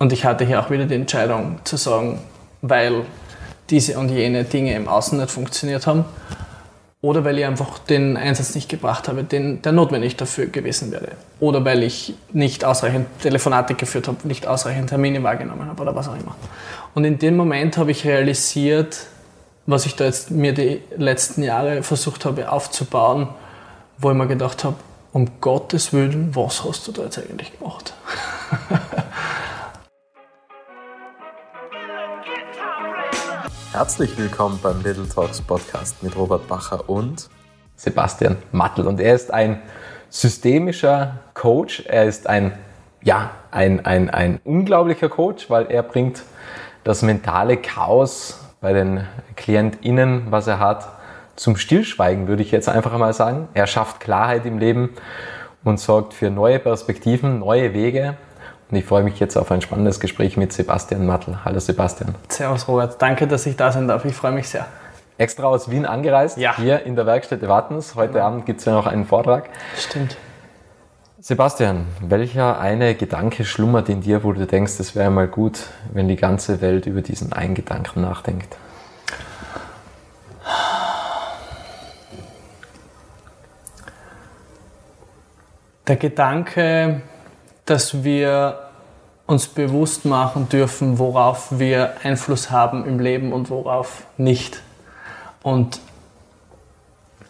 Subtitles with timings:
[0.00, 2.20] Und ich hatte hier auch wieder die Entscheidung zu sagen,
[2.62, 3.04] weil
[3.68, 6.06] diese und jene Dinge im Außen nicht funktioniert haben
[7.02, 11.08] oder weil ich einfach den Einsatz nicht gebracht habe, den, der notwendig dafür gewesen wäre.
[11.38, 16.08] Oder weil ich nicht ausreichend Telefonate geführt habe, nicht ausreichend Termine wahrgenommen habe oder was
[16.08, 16.34] auch immer.
[16.94, 19.00] Und in dem Moment habe ich realisiert,
[19.66, 23.28] was ich da jetzt mir die letzten Jahre versucht habe aufzubauen,
[23.98, 24.76] wo ich mir gedacht habe,
[25.12, 27.92] um Gottes Willen, was hast du da jetzt eigentlich gemacht?
[33.72, 37.30] Herzlich willkommen beim Little Talks Podcast mit Robert Bacher und
[37.76, 38.88] Sebastian Mattel.
[38.88, 39.62] Und er ist ein
[40.08, 41.84] systemischer Coach.
[41.86, 42.58] Er ist ein,
[43.00, 46.24] ja, ein, ein, ein unglaublicher Coach, weil er bringt
[46.82, 49.06] das mentale Chaos bei den
[49.36, 50.88] KlientInnen, was er hat,
[51.36, 53.48] zum Stillschweigen, würde ich jetzt einfach mal sagen.
[53.54, 54.90] Er schafft Klarheit im Leben
[55.62, 58.16] und sorgt für neue Perspektiven, neue Wege
[58.70, 61.38] und ich freue mich jetzt auf ein spannendes Gespräch mit Sebastian Mattel.
[61.44, 62.14] Hallo Sebastian.
[62.28, 64.04] Servus Robert, danke, dass ich da sein darf.
[64.04, 64.66] Ich freue mich sehr.
[65.18, 66.56] Extra aus Wien angereist, ja.
[66.56, 67.94] hier in der Werkstätte Wartens.
[67.94, 68.26] Heute ja.
[68.26, 69.50] Abend gibt es ja noch einen Vortrag.
[69.76, 70.16] Stimmt.
[71.18, 76.08] Sebastian, welcher eine Gedanke schlummert in dir, wo du denkst, es wäre mal gut, wenn
[76.08, 78.56] die ganze Welt über diesen einen Gedanken nachdenkt?
[85.86, 87.02] Der Gedanke,
[87.70, 88.58] dass wir
[89.26, 94.60] uns bewusst machen dürfen, worauf wir Einfluss haben im Leben und worauf nicht.
[95.44, 95.78] Und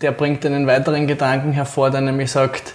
[0.00, 2.74] der bringt einen weiteren Gedanken hervor, der nämlich sagt,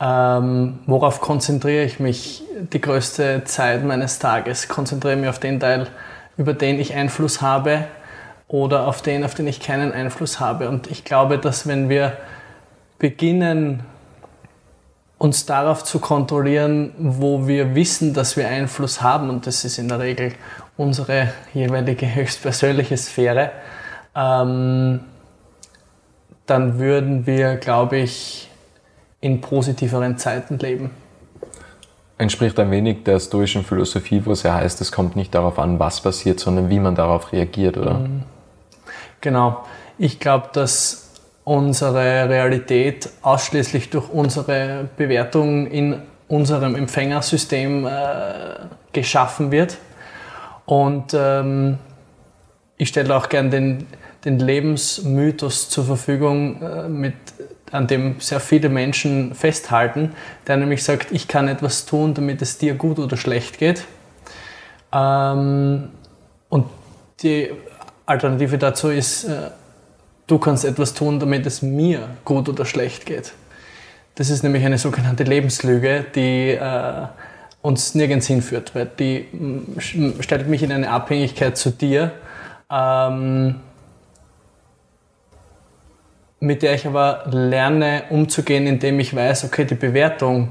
[0.00, 4.66] ähm, worauf konzentriere ich mich die größte Zeit meines Tages?
[4.68, 5.88] Konzentriere ich mich auf den Teil,
[6.38, 7.84] über den ich Einfluss habe
[8.48, 10.70] oder auf den, auf den ich keinen Einfluss habe.
[10.70, 12.16] Und ich glaube, dass wenn wir
[12.98, 13.82] beginnen,
[15.24, 19.88] uns darauf zu kontrollieren, wo wir wissen, dass wir Einfluss haben, und das ist in
[19.88, 20.34] der Regel
[20.76, 23.50] unsere jeweilige höchstpersönliche Sphäre,
[24.14, 25.00] ähm,
[26.44, 28.50] dann würden wir, glaube ich,
[29.22, 30.90] in positiveren Zeiten leben.
[32.18, 35.78] Entspricht ein wenig der stoischen Philosophie, wo es ja heißt, es kommt nicht darauf an,
[35.78, 37.94] was passiert, sondern wie man darauf reagiert, oder?
[37.94, 38.24] Mhm.
[39.22, 39.64] Genau.
[39.96, 41.03] Ich glaube, dass
[41.44, 47.90] unsere Realität ausschließlich durch unsere Bewertung in unserem Empfängersystem äh,
[48.92, 49.76] geschaffen wird.
[50.64, 51.78] Und ähm,
[52.78, 53.86] ich stelle auch gern den,
[54.24, 57.14] den Lebensmythos zur Verfügung, äh, mit,
[57.70, 60.12] an dem sehr viele Menschen festhalten,
[60.46, 63.84] der nämlich sagt, ich kann etwas tun, damit es dir gut oder schlecht geht.
[64.92, 65.90] Ähm,
[66.48, 66.66] und
[67.22, 67.50] die
[68.06, 69.50] Alternative dazu ist, äh,
[70.26, 73.32] du kannst etwas tun, damit es mir gut oder schlecht geht.
[74.14, 77.06] Das ist nämlich eine sogenannte Lebenslüge, die äh,
[77.62, 79.26] uns nirgends hinführt, weil die
[79.78, 82.12] stellt mich in eine Abhängigkeit zu dir,
[82.70, 83.56] ähm,
[86.40, 90.50] mit der ich aber lerne umzugehen, indem ich weiß, okay, die Bewertung,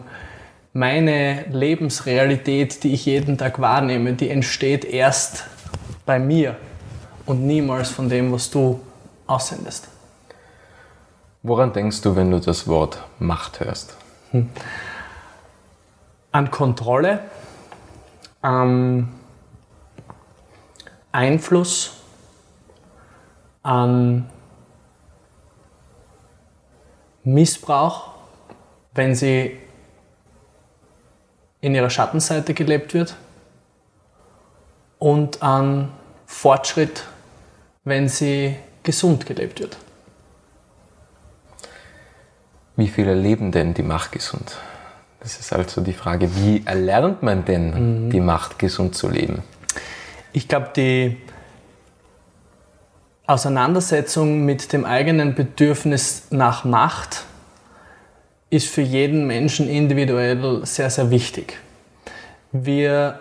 [0.73, 5.45] meine Lebensrealität, die ich jeden Tag wahrnehme, die entsteht erst
[6.05, 6.55] bei mir
[7.27, 8.79] und niemals von dem, was du
[9.27, 9.87] aussendest.
[11.41, 13.95] Woran denkst du, wenn du das Wort Macht hörst?
[14.31, 14.49] Hm.
[16.31, 17.19] An Kontrolle,
[18.41, 19.13] an
[21.11, 21.97] Einfluss,
[23.61, 24.29] an
[27.23, 28.11] Missbrauch,
[28.93, 29.59] wenn sie
[31.61, 33.15] in ihrer Schattenseite gelebt wird
[34.99, 35.91] und an
[36.25, 37.05] Fortschritt,
[37.85, 39.77] wenn sie gesund gelebt wird.
[42.75, 44.57] Wie viele leben denn die Macht gesund?
[45.19, 48.09] Das ist also die Frage, wie erlernt man denn mhm.
[48.09, 49.43] die Macht gesund zu leben?
[50.33, 51.17] Ich glaube, die
[53.25, 57.23] Auseinandersetzung mit dem eigenen Bedürfnis nach Macht
[58.49, 61.57] ist für jeden Menschen individuell sehr, sehr wichtig.
[62.51, 63.19] Wir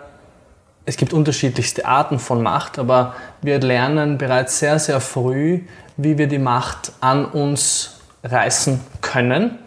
[0.85, 5.61] es gibt unterschiedlichste Arten von Macht, aber wir lernen bereits sehr, sehr früh,
[5.97, 9.59] wie wir die Macht an uns reißen können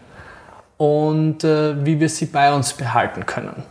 [0.76, 3.62] und äh, wie wir sie bei uns behalten können.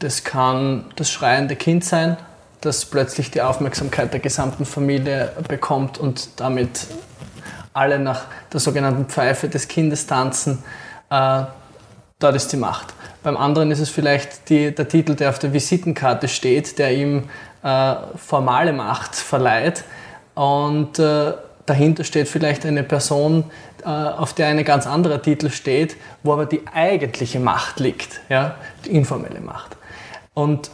[0.00, 2.16] Das kann das schreiende Kind sein,
[2.60, 6.86] das plötzlich die Aufmerksamkeit der gesamten Familie bekommt und damit
[7.72, 10.62] alle nach der sogenannten Pfeife des Kindes tanzen.
[11.10, 11.44] Äh,
[12.18, 12.92] dort ist die Macht.
[13.28, 17.28] Beim anderen ist es vielleicht die, der Titel, der auf der Visitenkarte steht, der ihm
[17.62, 19.84] äh, formale Macht verleiht.
[20.34, 21.34] Und äh,
[21.66, 23.44] dahinter steht vielleicht eine Person,
[23.84, 28.54] äh, auf der ein ganz anderer Titel steht, wo aber die eigentliche Macht liegt, ja?
[28.86, 29.76] die informelle Macht.
[30.32, 30.70] Und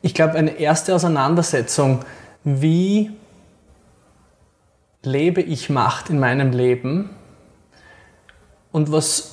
[0.00, 2.00] ich glaube, eine erste Auseinandersetzung,
[2.42, 3.12] wie
[5.04, 7.10] lebe ich Macht in meinem Leben
[8.72, 9.31] und was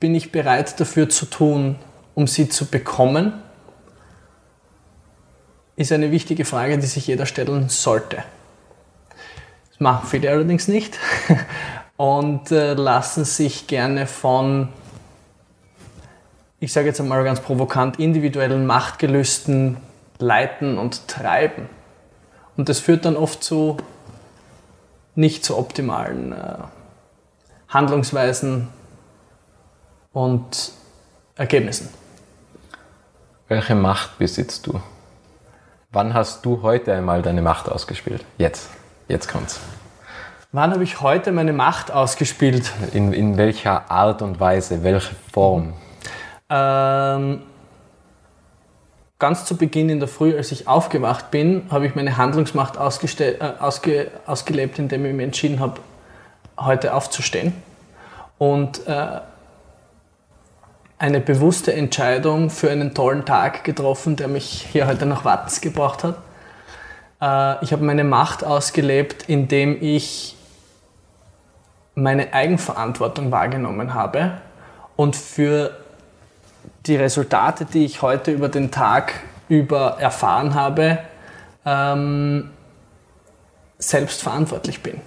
[0.00, 1.76] bin ich bereit dafür zu tun,
[2.14, 3.32] um sie zu bekommen,
[5.76, 8.24] ist eine wichtige Frage, die sich jeder stellen sollte.
[9.70, 10.98] Das machen viele allerdings nicht
[11.96, 14.68] und äh, lassen sich gerne von,
[16.60, 19.76] ich sage jetzt einmal ganz provokant, individuellen Machtgelüsten
[20.18, 21.68] leiten und treiben.
[22.56, 23.76] Und das führt dann oft zu
[25.14, 26.56] nicht so optimalen äh,
[27.68, 28.68] Handlungsweisen
[30.16, 30.72] und
[31.34, 31.90] Ergebnissen.
[33.48, 34.80] Welche Macht besitzt du?
[35.90, 38.24] Wann hast du heute einmal deine Macht ausgespielt?
[38.38, 38.70] Jetzt.
[39.08, 39.60] Jetzt kommt's.
[40.52, 42.72] Wann habe ich heute meine Macht ausgespielt?
[42.94, 44.82] In, in welcher Art und Weise?
[44.82, 45.74] Welche Form?
[46.48, 47.42] Ähm,
[49.18, 53.36] ganz zu Beginn in der Früh, als ich aufgewacht bin, habe ich meine Handlungsmacht äh,
[53.60, 55.78] ausge ausgelebt, indem ich mich entschieden habe,
[56.58, 57.52] heute aufzustehen.
[58.38, 59.20] Und äh,
[60.98, 66.04] eine bewusste Entscheidung für einen tollen Tag getroffen, der mich hier heute nach Wattens gebracht
[66.04, 66.16] hat.
[67.20, 70.36] Äh, ich habe meine Macht ausgelebt, indem ich
[71.94, 74.32] meine Eigenverantwortung wahrgenommen habe
[74.96, 75.76] und für
[76.86, 79.14] die Resultate, die ich heute über den Tag
[79.48, 80.98] über erfahren habe,
[81.64, 82.50] ähm,
[83.78, 85.00] selbst verantwortlich bin.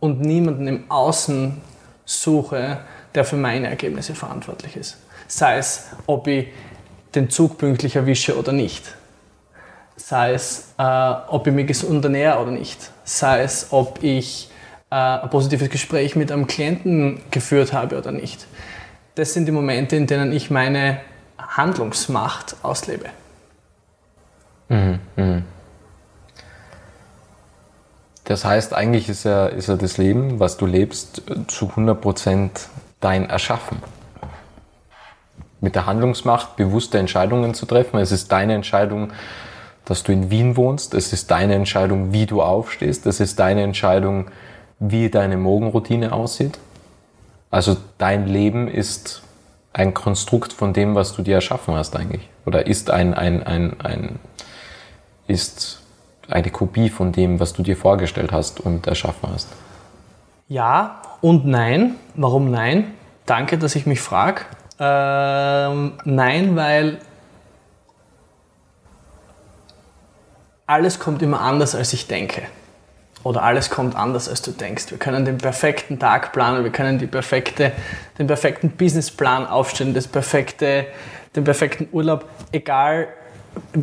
[0.00, 1.60] Und niemanden im Außen
[2.04, 2.80] suche,
[3.18, 4.96] der für meine Ergebnisse verantwortlich ist.
[5.26, 6.48] Sei es, ob ich
[7.14, 8.94] den Zug pünktlich erwische oder nicht.
[9.96, 10.82] Sei es, äh,
[11.28, 12.90] ob ich mich gesund ernähre oder nicht.
[13.04, 14.50] Sei es, ob ich
[14.90, 18.46] äh, ein positives Gespräch mit einem Klienten geführt habe oder nicht
[19.18, 21.00] das sind die Momente, in denen ich meine
[21.38, 23.06] Handlungsmacht auslebe.
[24.68, 25.42] Mhm, mh.
[28.24, 32.50] Das heißt, eigentlich ist ja, ist ja das Leben, was du lebst, zu 100%
[33.00, 33.78] dein Erschaffen.
[35.60, 37.98] Mit der Handlungsmacht bewusste Entscheidungen zu treffen.
[37.98, 39.12] Es ist deine Entscheidung,
[39.84, 40.94] dass du in Wien wohnst.
[40.94, 43.06] Es ist deine Entscheidung, wie du aufstehst.
[43.06, 44.30] Es ist deine Entscheidung,
[44.78, 46.58] wie deine Morgenroutine aussieht.
[47.50, 49.22] Also dein Leben ist
[49.72, 52.28] ein Konstrukt von dem, was du dir erschaffen hast eigentlich.
[52.46, 54.18] Oder ist ein, ein, ein, ein
[55.26, 55.80] ist
[56.28, 59.48] eine Kopie von dem, was du dir vorgestellt hast und erschaffen hast.
[60.48, 61.96] Ja und nein.
[62.14, 62.94] Warum nein?
[63.26, 64.42] Danke, dass ich mich frage.
[64.78, 66.98] Ähm, nein, weil
[70.66, 72.42] alles kommt immer anders, als ich denke
[73.24, 74.90] oder alles kommt anders, als du denkst.
[74.90, 77.72] Wir können den perfekten Tag planen, wir können die perfekte,
[78.18, 80.86] den perfekten Businessplan aufstellen, das perfekte,
[81.34, 83.08] den perfekten Urlaub, egal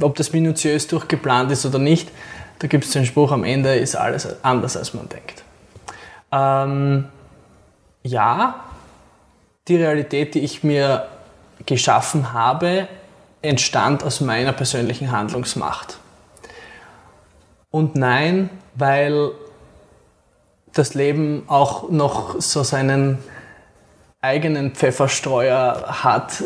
[0.02, 2.10] ob das minutiös durchgeplant ist oder nicht.
[2.60, 5.44] Da gibt es den Spruch, am Ende ist alles anders, als man denkt.
[6.32, 7.06] Ähm,
[8.06, 8.64] ja,
[9.68, 11.08] die Realität, die ich mir
[11.66, 12.88] geschaffen habe,
[13.42, 15.98] entstand aus meiner persönlichen Handlungsmacht.
[17.72, 19.32] Und nein, weil
[20.74, 23.18] das Leben auch noch so seinen
[24.22, 26.44] eigenen Pfefferstreuer hat,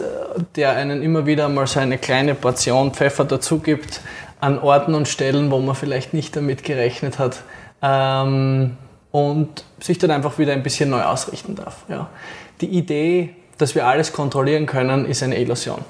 [0.56, 4.02] der einen immer wieder mal so eine kleine Portion Pfeffer dazu gibt
[4.40, 7.42] an Orten und Stellen, wo man vielleicht nicht damit gerechnet hat
[7.82, 8.78] ähm,
[9.12, 11.84] und sich dann einfach wieder ein bisschen neu ausrichten darf.
[11.88, 12.10] Ja.
[12.62, 15.84] Die Idee, dass wir alles kontrollieren können, ist eine Illusion.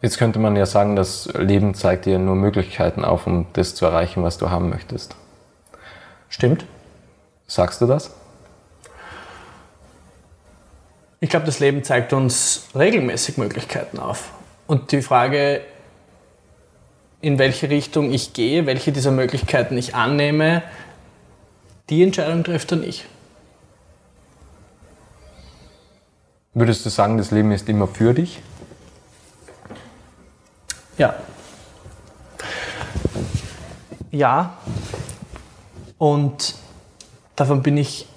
[0.00, 3.84] Jetzt könnte man ja sagen, das Leben zeigt dir nur Möglichkeiten auf, um das zu
[3.84, 5.16] erreichen, was du haben möchtest.
[6.28, 6.64] Stimmt.
[7.48, 8.14] Sagst du das?
[11.20, 14.30] Ich glaube, das Leben zeigt uns regelmäßig Möglichkeiten auf.
[14.68, 15.62] Und die Frage,
[17.20, 20.62] in welche Richtung ich gehe, welche dieser Möglichkeiten ich annehme,
[21.90, 23.04] die Entscheidung trifft dann ich.
[26.54, 28.42] Würdest du sagen, das Leben ist immer für dich?
[30.96, 31.14] Ja.
[34.10, 34.56] Ja.
[35.98, 36.56] Und
[37.36, 38.08] davon bin ich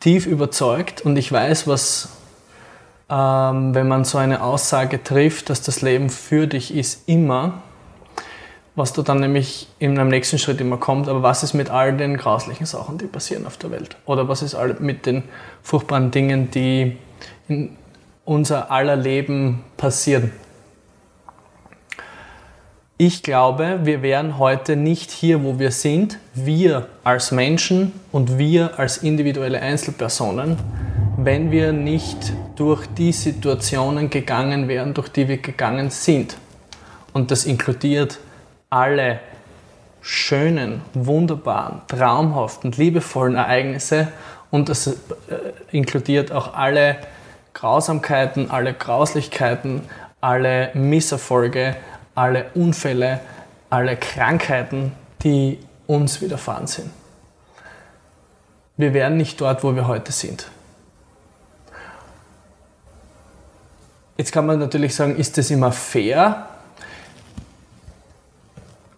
[0.00, 2.08] tief überzeugt und ich weiß, was,
[3.10, 7.62] ähm, wenn man so eine Aussage trifft, dass das Leben für dich ist, immer,
[8.76, 11.96] was da dann nämlich in einem nächsten Schritt immer kommt, aber was ist mit all
[11.96, 13.96] den grauslichen Sachen, die passieren auf der Welt?
[14.04, 15.22] Oder was ist mit den
[15.62, 16.96] furchtbaren Dingen, die
[17.48, 17.76] in
[18.24, 20.32] unser aller Leben passieren?
[22.96, 28.78] Ich glaube, wir wären heute nicht hier, wo wir sind, wir als Menschen und wir
[28.78, 30.56] als individuelle Einzelpersonen,
[31.16, 36.36] wenn wir nicht durch die Situationen gegangen wären, durch die wir gegangen sind.
[37.12, 38.18] Und das inkludiert
[38.74, 39.20] alle
[40.00, 44.08] schönen, wunderbaren, traumhaften, liebevollen Ereignisse
[44.50, 44.94] und das äh,
[45.70, 46.96] inkludiert auch alle
[47.52, 49.82] Grausamkeiten, alle Grauslichkeiten,
[50.20, 51.76] alle Misserfolge,
[52.16, 53.20] alle Unfälle,
[53.70, 54.90] alle Krankheiten,
[55.22, 56.90] die uns widerfahren sind.
[58.76, 60.50] Wir wären nicht dort, wo wir heute sind.
[64.16, 66.48] Jetzt kann man natürlich sagen, ist das immer fair?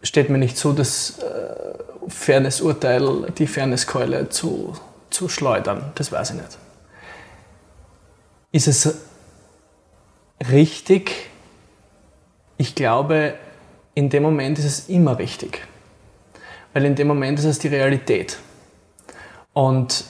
[0.06, 4.72] Steht mir nicht zu, das äh, Fairness-Urteil, die Fairnesskeule zu,
[5.10, 5.90] zu schleudern.
[5.96, 6.58] Das weiß ich nicht.
[8.52, 8.94] Ist es
[10.48, 11.28] richtig?
[12.56, 13.34] Ich glaube,
[13.94, 15.66] in dem Moment ist es immer richtig.
[16.72, 18.38] Weil in dem Moment ist es die Realität.
[19.54, 20.04] Und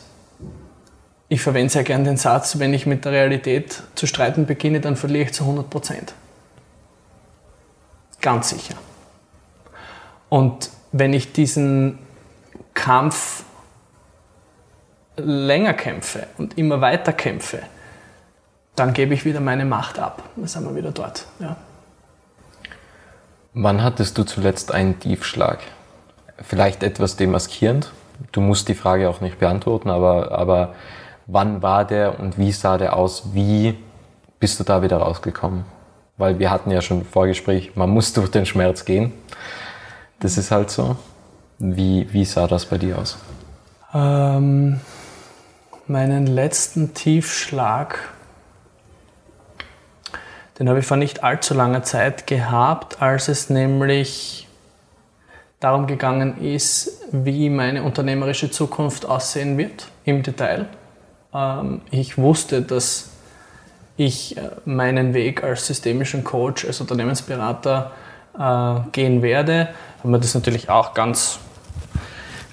[1.31, 4.97] ich verwende sehr gern den Satz, wenn ich mit der Realität zu streiten beginne, dann
[4.97, 6.13] verliere ich zu 100 Prozent.
[8.21, 8.75] Ganz sicher.
[10.29, 11.99] Und wenn ich diesen
[12.75, 13.45] Kampf
[15.17, 17.61] länger kämpfe und immer weiter kämpfe,
[18.75, 20.23] dann gebe ich wieder meine Macht ab.
[20.37, 21.27] Dann sind wir wieder dort.
[21.39, 21.57] Ja.
[23.55, 25.61] Wann hattest du zuletzt einen Tiefschlag?
[26.43, 27.91] Vielleicht etwas demaskierend?
[28.33, 30.75] Du musst die Frage auch nicht beantworten, aber, aber
[31.27, 33.33] wann war der und wie sah der aus?
[33.33, 33.79] Wie
[34.39, 35.65] bist du da wieder rausgekommen?
[36.19, 39.13] Weil wir hatten ja schon im Vorgespräch, man muss durch den Schmerz gehen.
[40.21, 40.97] Das ist halt so.
[41.59, 43.19] Wie, wie sah das bei dir aus?
[43.95, 44.81] Ähm,
[45.87, 47.99] meinen letzten Tiefschlag,
[50.59, 54.49] den habe ich vor nicht allzu langer Zeit gehabt, als es nämlich
[55.61, 60.67] darum gegangen ist, wie meine unternehmerische Zukunft aussehen wird im Detail.
[61.33, 63.11] Ähm, ich wusste, dass
[63.97, 67.93] ich äh, meinen Weg als systemischen Coach, als Unternehmensberater
[68.39, 69.69] äh, gehen werde.
[70.01, 71.39] Haben wir das natürlich auch ganz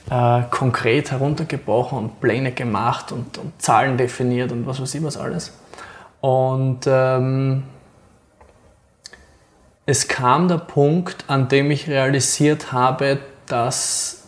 [0.09, 5.17] äh, konkret heruntergebrochen und Pläne gemacht und, und, Zahlen definiert und was weiß ich was
[5.17, 5.53] alles.
[6.21, 7.63] Und ähm,
[9.85, 14.23] es kam der Punkt, an dem ich realisiert habe, dass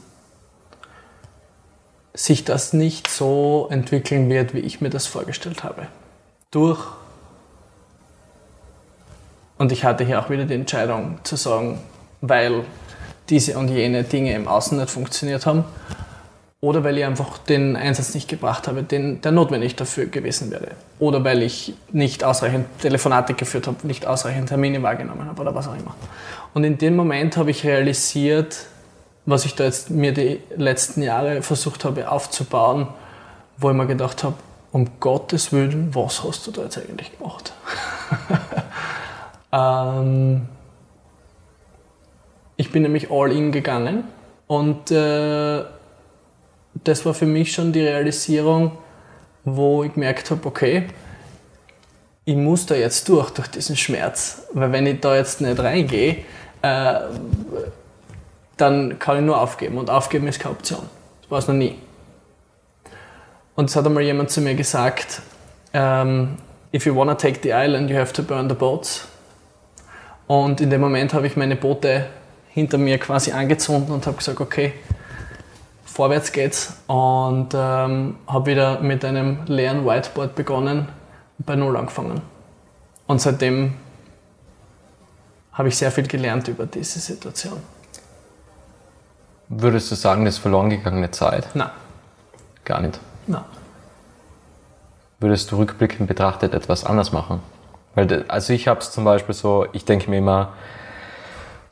[2.14, 5.88] sich das nicht so entwickeln wird, wie ich mir das vorgestellt habe.
[6.52, 6.82] Durch
[9.58, 11.80] und ich hatte hier auch wieder die Entscheidung zu sagen,
[12.22, 12.64] weil
[13.30, 15.66] diese und jene Dinge im Außen nicht funktioniert haben
[16.62, 20.70] oder weil ich einfach den Einsatz nicht gebracht habe, den, der notwendig dafür gewesen wäre.
[21.00, 25.68] Oder weil ich nicht ausreichend Telefonate geführt habe, nicht ausreichend Termine wahrgenommen habe oder was
[25.68, 25.96] auch immer.
[26.54, 28.66] Und in dem Moment habe ich realisiert,
[29.26, 32.88] was ich da jetzt mir die letzten Jahre versucht habe aufzubauen,
[33.58, 34.36] wo ich mir gedacht habe,
[34.72, 37.54] um Gottes Willen, was hast du da jetzt eigentlich gemacht?
[39.56, 40.48] Ähm,
[42.58, 44.06] ich bin nämlich all in gegangen
[44.48, 45.64] und äh,
[46.84, 48.72] das war für mich schon die Realisierung,
[49.46, 50.88] wo ich gemerkt habe, okay,
[52.26, 54.48] ich muss da jetzt durch, durch diesen Schmerz.
[54.54, 56.26] Weil wenn ich da jetzt nicht reingehe,
[56.62, 57.00] äh,
[58.58, 59.78] dann kann ich nur aufgeben.
[59.78, 60.90] Und aufgeben ist keine Option.
[61.22, 61.78] Das war es noch nie.
[63.56, 65.22] Und es hat einmal jemand zu mir gesagt,
[65.72, 66.38] um, ähm,
[66.74, 69.08] if you wanna take the island, you have to burn the boats.
[70.28, 72.08] Und in dem Moment habe ich meine Boote
[72.50, 74.74] hinter mir quasi angezündet und habe gesagt, okay,
[75.86, 76.78] vorwärts geht's.
[76.88, 80.88] Und ähm, habe wieder mit einem leeren Whiteboard begonnen
[81.38, 82.22] und bei Null angefangen.
[83.08, 83.76] Und seitdem
[85.54, 87.60] habe ich sehr viel gelernt über diese Situation.
[89.48, 91.48] Würdest du sagen, das ist verloren gegangene Zeit?
[91.54, 91.70] Nein.
[92.64, 93.00] Gar nicht?
[93.28, 93.44] Nein.
[95.20, 97.42] Würdest du rückblickend betrachtet etwas anders machen?
[97.96, 100.54] Weil, also ich habe es zum Beispiel so, ich denke mir immer,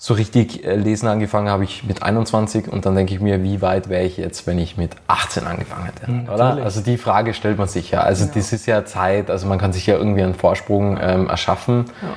[0.04, 3.62] so richtig äh, lesen angefangen habe ich mit 21 und dann denke ich mir, wie
[3.62, 6.58] weit wäre ich jetzt, wenn ich mit 18 angefangen hätte, mhm, oder?
[6.62, 8.02] Also die Frage stellt man sich ja.
[8.02, 8.36] Also genau.
[8.36, 11.86] das ist ja Zeit, also man kann sich ja irgendwie einen Vorsprung ähm, erschaffen.
[12.02, 12.10] Ja.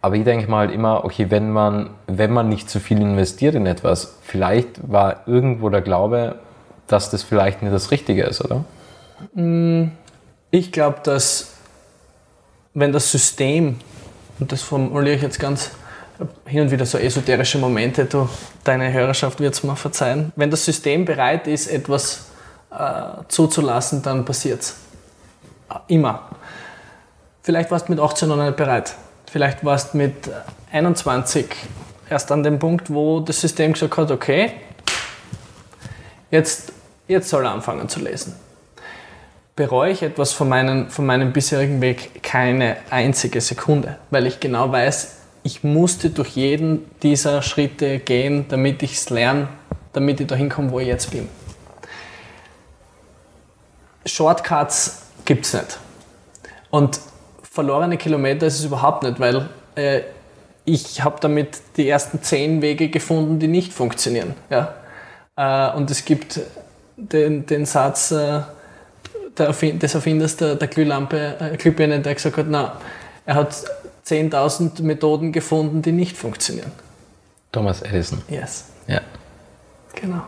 [0.00, 3.66] Aber ich denke mal immer, okay, wenn man, wenn man nicht zu viel investiert in
[3.66, 6.36] etwas, vielleicht war irgendwo der Glaube,
[6.86, 8.64] dass das vielleicht nicht das Richtige ist, oder?
[9.34, 9.90] Mm,
[10.52, 11.57] ich glaube, dass
[12.78, 13.76] wenn das System,
[14.38, 15.70] und das formuliere ich jetzt ganz
[16.46, 18.28] hin und wieder so esoterische Momente, du,
[18.62, 22.26] deine Hörerschaft wird es mir verzeihen, wenn das System bereit ist, etwas
[22.70, 24.76] äh, zuzulassen, dann passiert es.
[25.88, 26.28] Immer.
[27.42, 28.94] Vielleicht warst du mit 18 noch nicht bereit.
[29.30, 30.14] Vielleicht warst du mit
[30.72, 31.46] 21
[32.08, 34.52] erst an dem Punkt, wo das System gesagt hat, okay,
[36.30, 36.72] jetzt,
[37.08, 38.34] jetzt soll er anfangen zu lesen.
[39.58, 44.70] Bereue ich etwas von, meinen, von meinem bisherigen Weg keine einzige Sekunde, weil ich genau
[44.70, 49.48] weiß, ich musste durch jeden dieser Schritte gehen, damit ich es lerne,
[49.92, 51.28] damit ich dahin komme, wo ich jetzt bin.
[54.06, 55.80] Shortcuts gibt es nicht.
[56.70, 57.00] Und
[57.42, 60.02] verlorene Kilometer ist es überhaupt nicht, weil äh,
[60.66, 64.34] ich habe damit die ersten zehn Wege gefunden, die nicht funktionieren.
[64.50, 64.74] Ja?
[65.34, 66.38] Äh, und es gibt
[66.96, 68.42] den, den Satz äh,
[69.38, 72.80] der Erfind des Erfinders der, der Glühlampe, äh, Glühbirne, der gesagt hat, na,
[73.24, 73.54] er hat
[74.06, 76.72] 10.000 Methoden gefunden, die nicht funktionieren.
[77.52, 78.22] Thomas Edison.
[78.28, 78.66] Yes.
[78.86, 79.00] Ja.
[79.94, 80.22] Genau.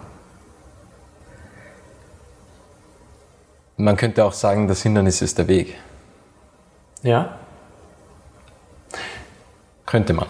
[3.76, 5.76] Man könnte auch sagen, das Hindernis ist der Weg.
[7.02, 7.38] Ja.
[9.86, 10.26] Könnte man.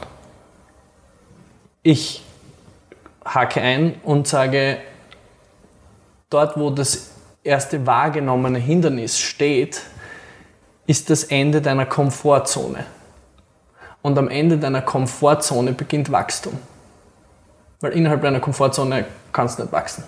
[1.83, 2.23] Ich
[3.25, 4.79] hake ein und sage,
[6.29, 7.11] dort, wo das
[7.43, 9.83] erste wahrgenommene Hindernis steht,
[10.87, 12.85] ist das Ende deiner Komfortzone.
[14.03, 16.59] Und am Ende deiner Komfortzone beginnt Wachstum.
[17.81, 20.05] Weil innerhalb deiner Komfortzone kannst du nicht wachsen.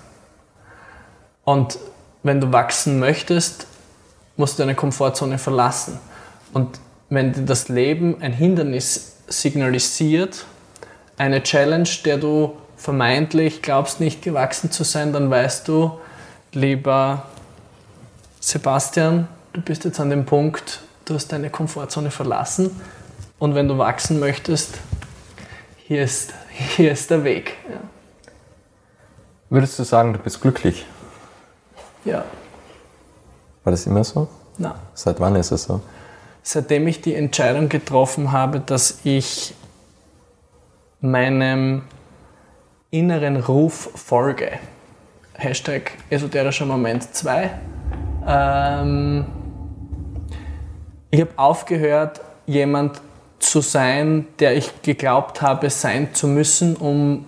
[1.45, 1.79] Und
[2.23, 3.67] wenn du wachsen möchtest,
[4.37, 5.99] musst du deine Komfortzone verlassen.
[6.53, 6.79] Und
[7.11, 10.45] wenn dir das Leben ein Hindernis signalisiert,
[11.19, 15.99] eine Challenge, der du vermeintlich glaubst nicht gewachsen zu sein, dann weißt du,
[16.53, 17.25] lieber
[18.41, 22.71] Sebastian, du bist jetzt an dem Punkt, du hast deine Komfortzone verlassen
[23.39, 24.79] und wenn du wachsen möchtest,
[25.77, 26.33] hier ist,
[26.77, 27.57] hier ist der Weg.
[27.69, 27.81] Ja.
[29.51, 30.87] Würdest du sagen, du bist glücklich?
[32.05, 32.25] Ja.
[33.65, 34.29] War das immer so?
[34.59, 34.77] Na.
[34.95, 35.81] Seit wann ist es so?
[36.43, 39.55] Seitdem ich die Entscheidung getroffen habe, dass ich
[41.01, 41.83] meinem
[42.91, 44.59] inneren Ruf folge.
[45.43, 47.51] Hashtag esoterischer Moment 2.
[48.27, 49.27] Ähm,
[51.11, 53.01] ich habe aufgehört, jemand
[53.41, 57.27] zu sein, der ich geglaubt habe, sein zu müssen, um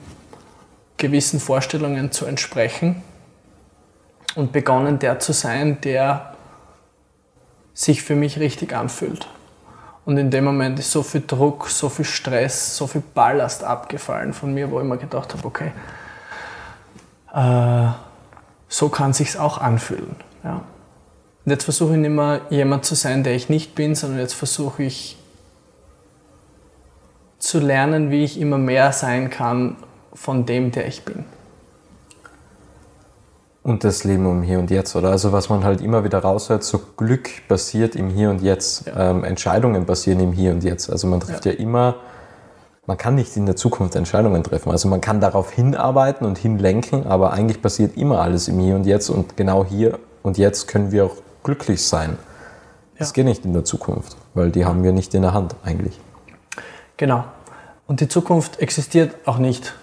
[0.97, 3.03] gewissen Vorstellungen zu entsprechen.
[4.37, 6.35] Und begonnen, der zu sein, der
[7.73, 9.27] sich für mich richtig anfühlt.
[10.05, 14.33] Und in dem Moment ist so viel Druck, so viel Stress, so viel Ballast abgefallen
[14.33, 15.73] von mir, wo ich mir gedacht habe, okay,
[17.35, 18.04] äh,
[18.75, 20.17] so kann sich's auch anfühlen.
[20.43, 20.65] Ja.
[21.45, 24.35] Und jetzt versuche ich nicht mehr jemand zu sein, der ich nicht bin, sondern jetzt
[24.35, 25.17] versuche ich
[27.39, 29.77] zu lernen, wie ich immer mehr sein kann
[30.13, 31.25] von dem, der ich bin.
[33.63, 35.11] Und das Leben um Hier und Jetzt, oder?
[35.11, 39.11] Also was man halt immer wieder raushört, so Glück basiert im Hier und Jetzt, ja.
[39.11, 40.91] ähm, Entscheidungen basieren im Hier und Jetzt.
[40.91, 41.53] Also man trifft ja.
[41.53, 41.97] ja immer,
[42.87, 44.71] man kann nicht in der Zukunft Entscheidungen treffen.
[44.71, 48.85] Also man kann darauf hinarbeiten und hinlenken, aber eigentlich passiert immer alles im Hier und
[48.85, 52.11] Jetzt und genau hier und jetzt können wir auch glücklich sein.
[52.11, 52.99] Ja.
[52.99, 55.99] Das geht nicht in der Zukunft, weil die haben wir nicht in der Hand eigentlich.
[56.97, 57.25] Genau.
[57.87, 59.75] Und die Zukunft existiert auch nicht.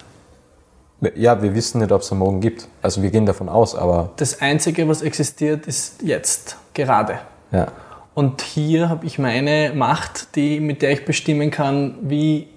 [1.16, 2.68] Ja, wir wissen nicht, ob es einen Morgen gibt.
[2.80, 4.10] Also wir gehen davon aus, aber.
[4.16, 7.18] Das Einzige, was existiert, ist jetzt, gerade.
[7.50, 7.68] Ja.
[8.14, 12.48] Und hier habe ich meine Macht, die, mit der ich bestimmen kann, wie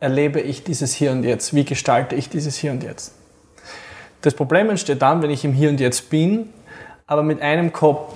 [0.00, 3.14] erlebe ich dieses Hier und Jetzt, wie gestalte ich dieses Hier und Jetzt.
[4.22, 6.50] Das Problem entsteht dann, wenn ich im Hier und Jetzt bin,
[7.06, 8.14] aber mit einem Kopf,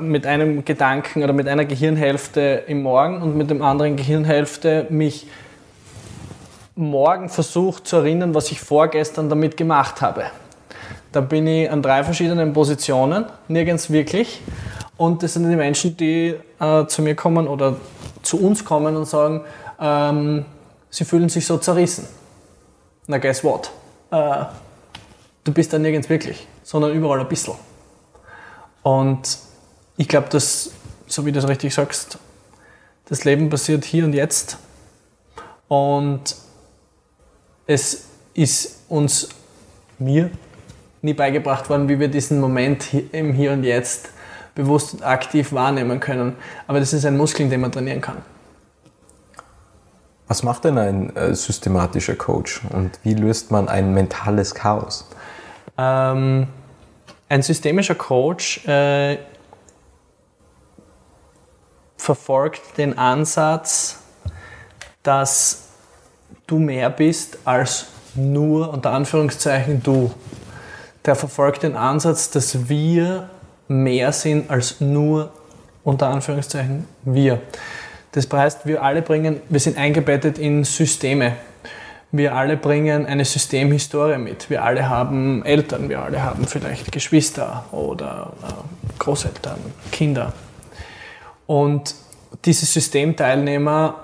[0.00, 5.26] mit einem Gedanken oder mit einer Gehirnhälfte im Morgen und mit dem anderen Gehirnhälfte mich
[6.74, 10.24] morgen versucht zu erinnern, was ich vorgestern damit gemacht habe.
[11.12, 14.42] Da bin ich an drei verschiedenen Positionen, nirgends wirklich.
[14.98, 17.76] Und das sind die Menschen, die äh, zu mir kommen oder
[18.22, 19.42] zu uns kommen und sagen,
[19.80, 20.44] ähm,
[20.96, 22.06] sie fühlen sich so zerrissen.
[23.06, 23.70] Na, guess what?
[24.10, 24.46] Äh,
[25.44, 27.54] du bist da nirgends wirklich, sondern überall ein bisschen.
[28.82, 29.38] Und
[29.98, 30.70] ich glaube, dass,
[31.06, 32.18] so wie du es richtig sagst,
[33.10, 34.56] das Leben passiert hier und jetzt.
[35.68, 36.34] Und
[37.66, 39.28] es ist uns,
[39.98, 40.30] mir,
[41.02, 44.08] nie beigebracht worden, wie wir diesen Moment im Hier und Jetzt
[44.54, 46.36] bewusst und aktiv wahrnehmen können.
[46.66, 48.22] Aber das ist ein Muskel, den man trainieren kann.
[50.28, 55.08] Was macht denn ein äh, systematischer Coach und wie löst man ein mentales Chaos?
[55.78, 56.48] Ähm,
[57.28, 59.18] ein systemischer Coach äh,
[61.96, 63.98] verfolgt den Ansatz,
[65.02, 65.68] dass
[66.46, 70.12] du mehr bist als nur, unter Anführungszeichen, du.
[71.04, 73.28] Der verfolgt den Ansatz, dass wir
[73.68, 75.30] mehr sind als nur,
[75.84, 77.40] unter Anführungszeichen, wir.
[78.16, 81.36] Das heißt, wir alle bringen, wir sind eingebettet in Systeme.
[82.12, 84.48] Wir alle bringen eine Systemhistorie mit.
[84.48, 89.58] Wir alle haben Eltern, wir alle haben vielleicht Geschwister oder äh, Großeltern,
[89.92, 90.32] Kinder.
[91.46, 91.94] Und
[92.46, 93.96] diese Systemteilnehmer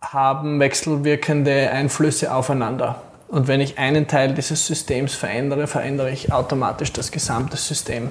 [0.00, 3.02] haben wechselwirkende Einflüsse aufeinander.
[3.28, 8.08] Und wenn ich einen Teil dieses Systems verändere, verändere ich automatisch das gesamte System.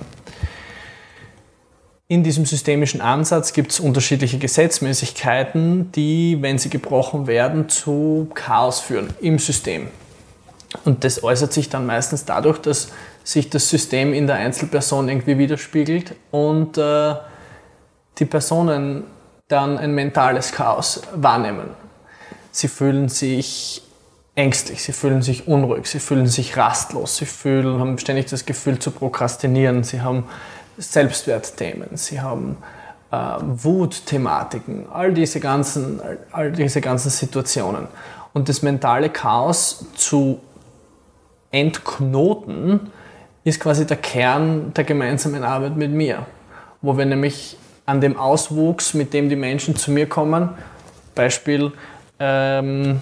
[2.12, 8.82] In diesem systemischen Ansatz gibt es unterschiedliche Gesetzmäßigkeiten, die, wenn sie gebrochen werden, zu Chaos
[8.82, 9.88] führen im System.
[10.84, 12.90] Und das äußert sich dann meistens dadurch, dass
[13.24, 17.16] sich das System in der Einzelperson irgendwie widerspiegelt und äh,
[18.18, 19.06] die Personen
[19.48, 21.70] dann ein mentales Chaos wahrnehmen.
[22.52, 23.84] Sie fühlen sich
[24.36, 28.80] ängstlich, sie fühlen sich unruhig, sie fühlen sich rastlos, sie fühlen, haben ständig das Gefühl
[28.80, 30.26] zu prokrastinieren, sie haben
[30.82, 32.58] Selbstwertthemen, sie haben
[33.12, 37.88] äh, Wutthematiken, all diese, ganzen, all diese ganzen Situationen.
[38.34, 40.40] Und das mentale Chaos zu
[41.52, 42.92] entknoten,
[43.44, 46.26] ist quasi der Kern der gemeinsamen Arbeit mit mir.
[46.82, 50.50] Wo wir nämlich an dem Auswuchs, mit dem die Menschen zu mir kommen,
[51.16, 51.72] Beispiel,
[52.20, 53.02] ähm,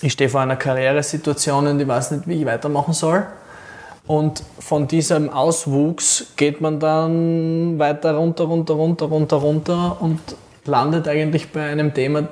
[0.00, 3.26] ich stehe vor einer Karrieresituation und ich weiß nicht, wie ich weitermachen soll
[4.06, 10.20] und von diesem Auswuchs geht man dann weiter runter, runter, runter, runter, runter und
[10.64, 12.28] landet eigentlich bei einem Thema,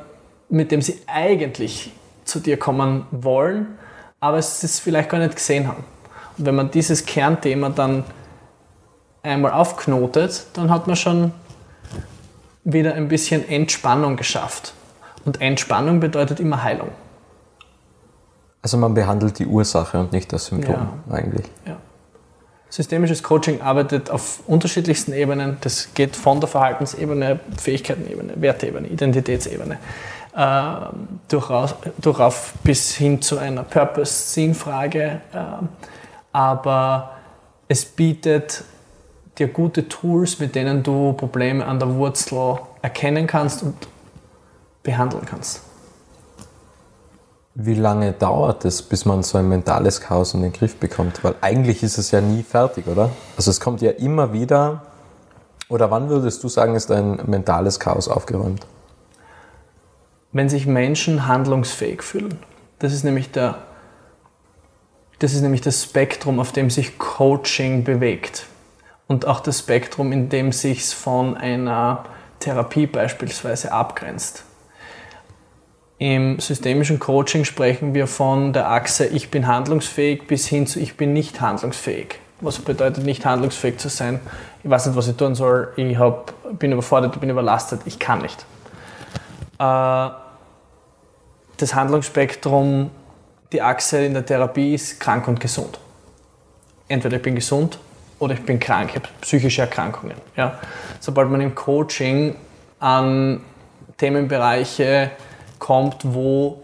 [0.48, 1.90] mit dem sie eigentlich
[2.24, 3.78] zu dir kommen wollen,
[4.20, 5.84] aber es vielleicht gar nicht gesehen haben.
[6.38, 8.04] Und wenn man dieses Kernthema dann
[9.22, 11.32] einmal aufknotet, dann hat man schon
[12.62, 14.74] wieder ein bisschen Entspannung geschafft.
[15.24, 16.90] Und Entspannung bedeutet immer Heilung.
[18.64, 21.14] Also man behandelt die Ursache und nicht das Symptom ja.
[21.14, 21.44] eigentlich.
[21.66, 21.76] Ja.
[22.70, 25.58] Systemisches Coaching arbeitet auf unterschiedlichsten Ebenen.
[25.60, 29.76] Das geht von der Verhaltensebene, Fähigkeitenebene, Werteebene, Identitätsebene,
[30.34, 30.74] äh,
[31.28, 35.20] durchaus, durchauf bis hin zu einer Purpose-Sinnfrage.
[35.34, 35.38] Äh,
[36.32, 37.10] aber
[37.68, 38.64] es bietet
[39.36, 43.74] dir gute Tools, mit denen du Probleme an der Wurzel erkennen kannst und
[44.82, 45.60] behandeln kannst.
[47.56, 51.22] Wie lange dauert es, bis man so ein mentales Chaos in den Griff bekommt?
[51.22, 53.10] Weil eigentlich ist es ja nie fertig, oder?
[53.36, 54.82] Also es kommt ja immer wieder.
[55.68, 58.66] Oder wann würdest du sagen, ist ein mentales Chaos aufgeräumt?
[60.32, 62.40] Wenn sich Menschen handlungsfähig fühlen.
[62.80, 63.58] Das ist nämlich der,
[65.20, 68.46] das ist nämlich das Spektrum, auf dem sich Coaching bewegt.
[69.06, 72.04] Und auch das Spektrum, in dem sich von einer
[72.40, 74.42] Therapie beispielsweise abgrenzt.
[75.98, 80.96] Im systemischen Coaching sprechen wir von der Achse ich bin handlungsfähig bis hin zu ich
[80.96, 82.18] bin nicht handlungsfähig.
[82.40, 84.20] Was bedeutet nicht handlungsfähig zu sein?
[84.64, 87.98] Ich weiß nicht, was ich tun soll, ich hab, bin überfordert, ich bin überlastet, ich
[87.98, 88.44] kann nicht.
[89.58, 90.08] Äh,
[91.56, 92.90] das Handlungsspektrum,
[93.52, 95.78] die Achse in der Therapie ist krank und gesund.
[96.88, 97.78] Entweder ich bin gesund
[98.18, 100.16] oder ich bin krank, ich habe psychische Erkrankungen.
[100.36, 100.58] Ja?
[100.98, 102.34] Sobald man im Coaching
[102.80, 103.40] an
[103.96, 105.12] Themenbereiche
[105.58, 106.60] kommt, wo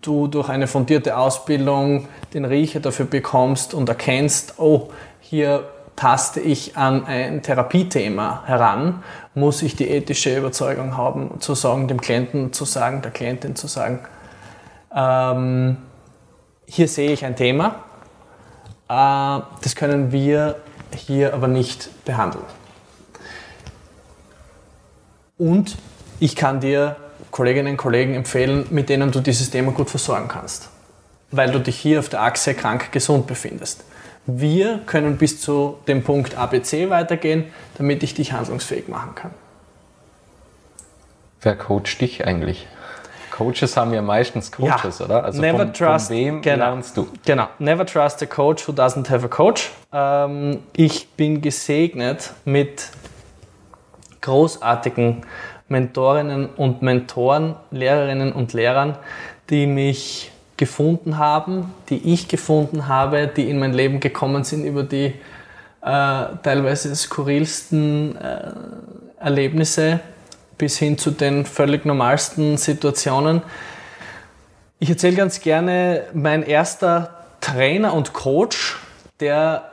[0.00, 6.76] du durch eine fundierte Ausbildung den Riecher dafür bekommst und erkennst, oh, hier taste ich
[6.76, 9.02] an ein Therapiethema heran,
[9.34, 13.66] muss ich die ethische Überzeugung haben, zu sagen, dem Klienten zu sagen, der Klientin zu
[13.66, 14.00] sagen,
[14.94, 15.76] ähm,
[16.66, 17.76] hier sehe ich ein Thema,
[18.88, 20.56] äh, das können wir
[20.96, 22.44] hier aber nicht behandeln.
[25.38, 25.76] Und
[26.20, 26.96] ich kann dir
[27.32, 30.68] Kolleginnen und Kollegen empfehlen, mit denen du dieses Thema gut versorgen kannst,
[31.32, 33.84] weil du dich hier auf der Achse krank-gesund befindest.
[34.26, 39.30] Wir können bis zu dem Punkt ABC weitergehen, damit ich dich handlungsfähig machen kann.
[41.40, 42.68] Wer coacht dich eigentlich?
[43.32, 45.06] Coaches haben ja meistens Coaches, ja.
[45.06, 45.24] oder?
[45.24, 47.08] Also Never von, trust, von wem genau, lernst du?
[47.24, 47.48] Genau.
[47.58, 49.70] Never trust a coach who doesn't have a coach.
[49.92, 52.90] Ähm, ich bin gesegnet mit
[54.20, 55.24] großartigen
[55.68, 58.96] Mentorinnen und Mentoren, Lehrerinnen und Lehrern,
[59.50, 64.82] die mich gefunden haben, die ich gefunden habe, die in mein Leben gekommen sind über
[64.82, 65.14] die äh,
[66.42, 68.52] teilweise skurrilsten äh,
[69.18, 70.00] Erlebnisse
[70.58, 73.42] bis hin zu den völlig normalsten Situationen.
[74.78, 78.78] Ich erzähle ganz gerne, mein erster Trainer und Coach,
[79.18, 79.64] der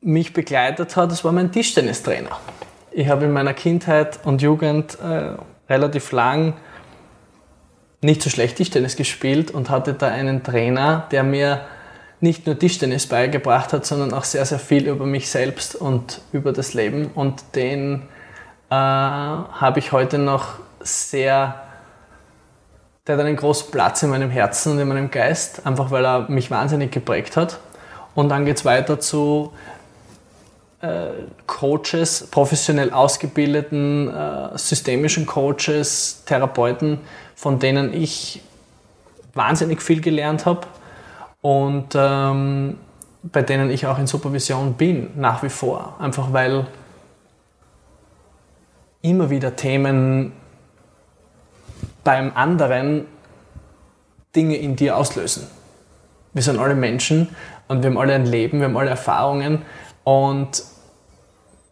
[0.00, 2.36] mich begleitet hat, das war mein Tischtennistrainer
[2.90, 5.32] ich habe in meiner Kindheit und Jugend äh,
[5.68, 6.54] relativ lang
[8.02, 11.60] nicht so schlecht Tischtennis gespielt und hatte da einen Trainer, der mir
[12.20, 16.52] nicht nur Tischtennis beigebracht hat, sondern auch sehr, sehr viel über mich selbst und über
[16.52, 17.10] das Leben.
[17.14, 18.02] Und den
[18.70, 21.62] äh, habe ich heute noch sehr
[23.06, 26.30] der hat einen großen Platz in meinem Herzen und in meinem Geist, einfach weil er
[26.30, 27.58] mich wahnsinnig geprägt hat.
[28.14, 29.52] Und dann geht es weiter zu
[31.46, 36.98] Coaches, professionell ausgebildeten, äh, systemischen Coaches, Therapeuten,
[37.34, 38.42] von denen ich
[39.34, 40.66] wahnsinnig viel gelernt habe
[41.42, 42.78] und ähm,
[43.22, 45.96] bei denen ich auch in Supervision bin, nach wie vor.
[45.98, 46.66] Einfach weil
[49.02, 50.32] immer wieder Themen
[52.04, 53.06] beim anderen
[54.34, 55.46] Dinge in dir auslösen.
[56.32, 57.34] Wir sind alle Menschen
[57.68, 59.62] und wir haben alle ein Leben, wir haben alle Erfahrungen
[60.04, 60.64] und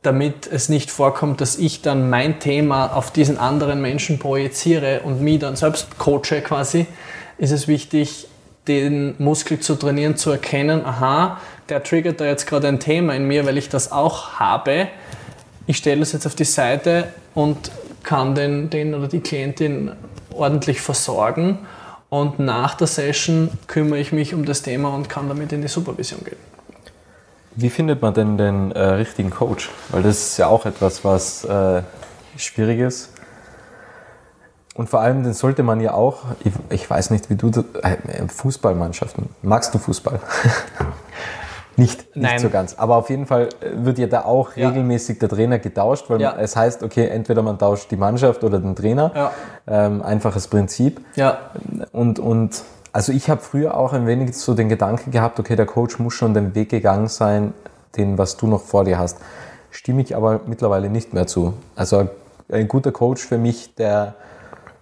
[0.02, 5.20] damit es nicht vorkommt, dass ich dann mein Thema auf diesen anderen Menschen projiziere und
[5.20, 6.86] mich dann selbst coache quasi,
[7.36, 8.28] ist es wichtig,
[8.68, 13.26] den Muskel zu trainieren, zu erkennen, aha, der triggert da jetzt gerade ein Thema in
[13.26, 14.88] mir, weil ich das auch habe.
[15.66, 17.70] Ich stelle das jetzt auf die Seite und
[18.02, 19.92] kann den, den oder die Klientin
[20.30, 21.58] ordentlich versorgen.
[22.08, 25.68] Und nach der Session kümmere ich mich um das Thema und kann damit in die
[25.68, 26.38] Supervision gehen.
[27.60, 29.68] Wie findet man denn den äh, richtigen Coach?
[29.88, 31.82] Weil das ist ja auch etwas, was äh,
[32.36, 33.10] schwierig ist.
[34.76, 37.50] Und vor allem, den sollte man ja auch, ich, ich weiß nicht, wie du,
[37.82, 37.96] äh,
[38.28, 40.20] Fußballmannschaften, magst du Fußball?
[41.76, 42.38] Nicht, nicht Nein.
[42.40, 42.74] so ganz.
[42.74, 44.66] Aber auf jeden Fall wird ja da auch ja.
[44.66, 46.34] regelmäßig der Trainer getauscht, weil ja.
[46.36, 49.12] es heißt, okay, entweder man tauscht die Mannschaft oder den Trainer.
[49.14, 49.30] Ja.
[49.68, 51.00] Ähm, einfaches Prinzip.
[51.14, 51.38] Ja.
[51.92, 52.64] Und, und
[52.98, 56.14] also ich habe früher auch ein wenig so den Gedanken gehabt, okay, der Coach muss
[56.14, 57.54] schon den Weg gegangen sein,
[57.96, 59.18] den, was du noch vor dir hast.
[59.70, 61.54] Stimme ich aber mittlerweile nicht mehr zu.
[61.76, 62.08] Also
[62.50, 64.16] ein guter Coach für mich, der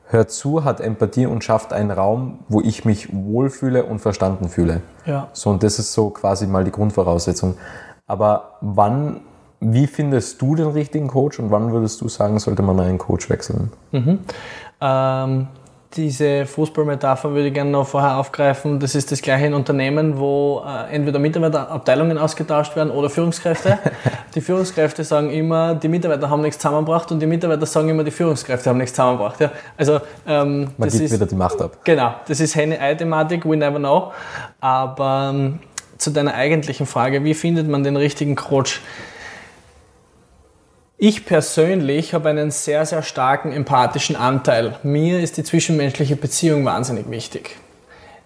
[0.09, 4.81] hört zu, hat Empathie und schafft einen Raum, wo ich mich wohlfühle und verstanden fühle.
[5.05, 5.29] Ja.
[5.35, 7.59] So, und das ist so quasi mal die Grundvoraussetzung.
[8.07, 9.21] Aber wann,
[9.61, 13.29] wie findest du den richtigen Coach und wann würdest du sagen, sollte man einen Coach
[13.29, 13.73] wechseln?
[13.93, 14.21] Mhm.
[14.81, 15.49] Ähm,
[15.97, 18.79] diese Fußballmetapher würde ich gerne noch vorher aufgreifen.
[18.79, 23.79] Das ist das gleiche in Unternehmen, wo äh, entweder Mitarbeiterabteilungen ausgetauscht werden oder Führungskräfte.
[24.35, 28.11] die Führungskräfte sagen immer, die Mitarbeiter haben nichts zusammengebracht und die Mitarbeiter sagen immer, die
[28.11, 29.41] Führungskräfte haben nichts zusammengebracht.
[29.41, 31.79] Ja, also, ähm, Man gibt ist, wieder die Macht ab.
[31.85, 34.13] Genau, das ist Henne-Ei-Thematik, we never know.
[34.61, 35.61] Aber ähm,
[35.99, 38.83] zu deiner eigentlichen Frage, wie findet man den richtigen Coach?
[40.99, 44.77] Ich persönlich habe einen sehr, sehr starken empathischen Anteil.
[44.83, 47.59] Mir ist die zwischenmenschliche Beziehung wahnsinnig wichtig.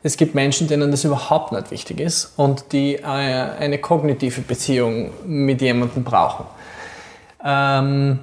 [0.04, 5.11] Es gibt Menschen, denen das überhaupt nicht wichtig ist und die äh, eine kognitive Beziehung
[5.26, 6.46] mit jemandem brauchen.
[7.44, 8.20] Ähm,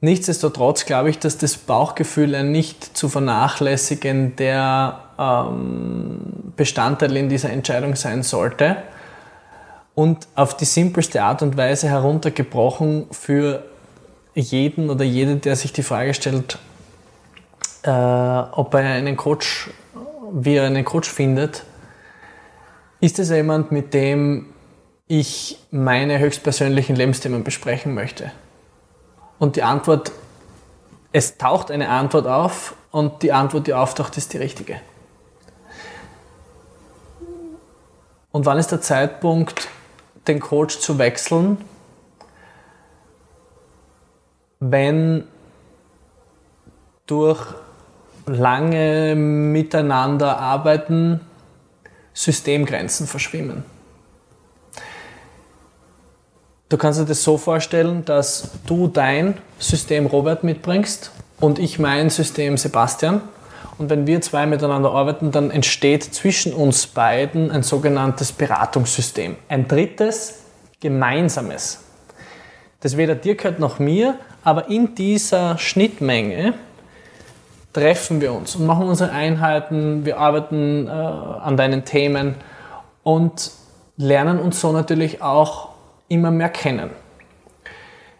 [0.00, 6.20] nichtsdestotrotz glaube ich, dass das Bauchgefühl ein nicht zu vernachlässigen der ähm,
[6.56, 8.76] Bestandteil in dieser Entscheidung sein sollte
[9.96, 13.64] und auf die simpelste Art und Weise heruntergebrochen für
[14.34, 16.58] jeden oder jede, der sich die Frage stellt,
[17.82, 19.70] äh, ob er einen Coach,
[20.30, 21.64] wie er einen Coach findet,
[23.00, 24.52] ist es jemand, mit dem
[25.08, 28.30] ich meine höchstpersönlichen Lebensthemen besprechen möchte?
[29.38, 30.12] Und die Antwort,
[31.10, 34.78] es taucht eine Antwort auf und die Antwort, die auftaucht, ist die richtige.
[38.30, 39.68] Und wann ist der Zeitpunkt,
[40.28, 41.58] den Coach zu wechseln,
[44.60, 45.24] wenn
[47.06, 47.40] durch
[48.26, 51.20] lange miteinander arbeiten
[52.12, 53.64] Systemgrenzen verschwimmen.
[56.68, 62.10] Du kannst dir das so vorstellen, dass du dein System Robert mitbringst und ich mein
[62.10, 63.20] System Sebastian
[63.78, 69.36] und wenn wir zwei miteinander arbeiten, dann entsteht zwischen uns beiden ein sogenanntes Beratungssystem.
[69.48, 70.44] Ein drittes,
[70.80, 71.84] gemeinsames.
[72.80, 76.54] Das weder dir gehört noch mir, aber in dieser Schnittmenge
[77.72, 82.36] treffen wir uns und machen unsere Einheiten, wir arbeiten äh, an deinen Themen
[83.02, 83.50] und
[83.98, 85.70] lernen uns so natürlich auch
[86.08, 86.90] immer mehr kennen.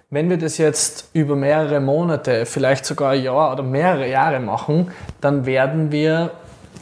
[0.08, 4.92] Wenn wir das jetzt über mehrere Monate, vielleicht sogar ein Jahr oder mehrere Jahre machen,
[5.20, 6.30] dann werden wir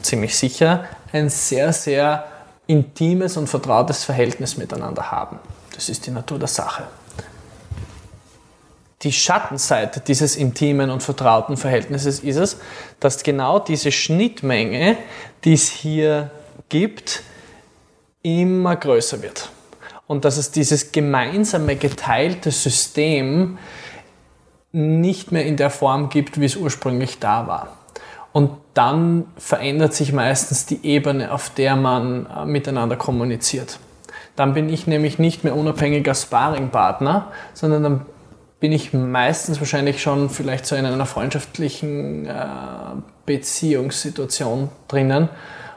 [0.02, 2.26] ziemlich sicher ein sehr, sehr
[2.66, 5.38] intimes und vertrautes Verhältnis miteinander haben.
[5.74, 6.84] Das ist die Natur der Sache.
[9.00, 12.58] Die Schattenseite dieses intimen und vertrauten Verhältnisses ist es,
[13.00, 14.98] dass genau diese Schnittmenge,
[15.44, 16.30] die es hier
[16.68, 17.22] gibt,
[18.22, 19.50] immer größer wird
[20.06, 23.58] und dass es dieses gemeinsame geteilte System
[24.72, 27.76] nicht mehr in der Form gibt, wie es ursprünglich da war.
[28.32, 33.78] Und dann verändert sich meistens die Ebene, auf der man äh, miteinander kommuniziert.
[34.34, 38.06] Dann bin ich nämlich nicht mehr unabhängiger Sparringpartner, sondern dann
[38.58, 42.46] bin ich meistens wahrscheinlich schon vielleicht so in einer freundschaftlichen äh,
[43.26, 45.28] Beziehungssituation drinnen,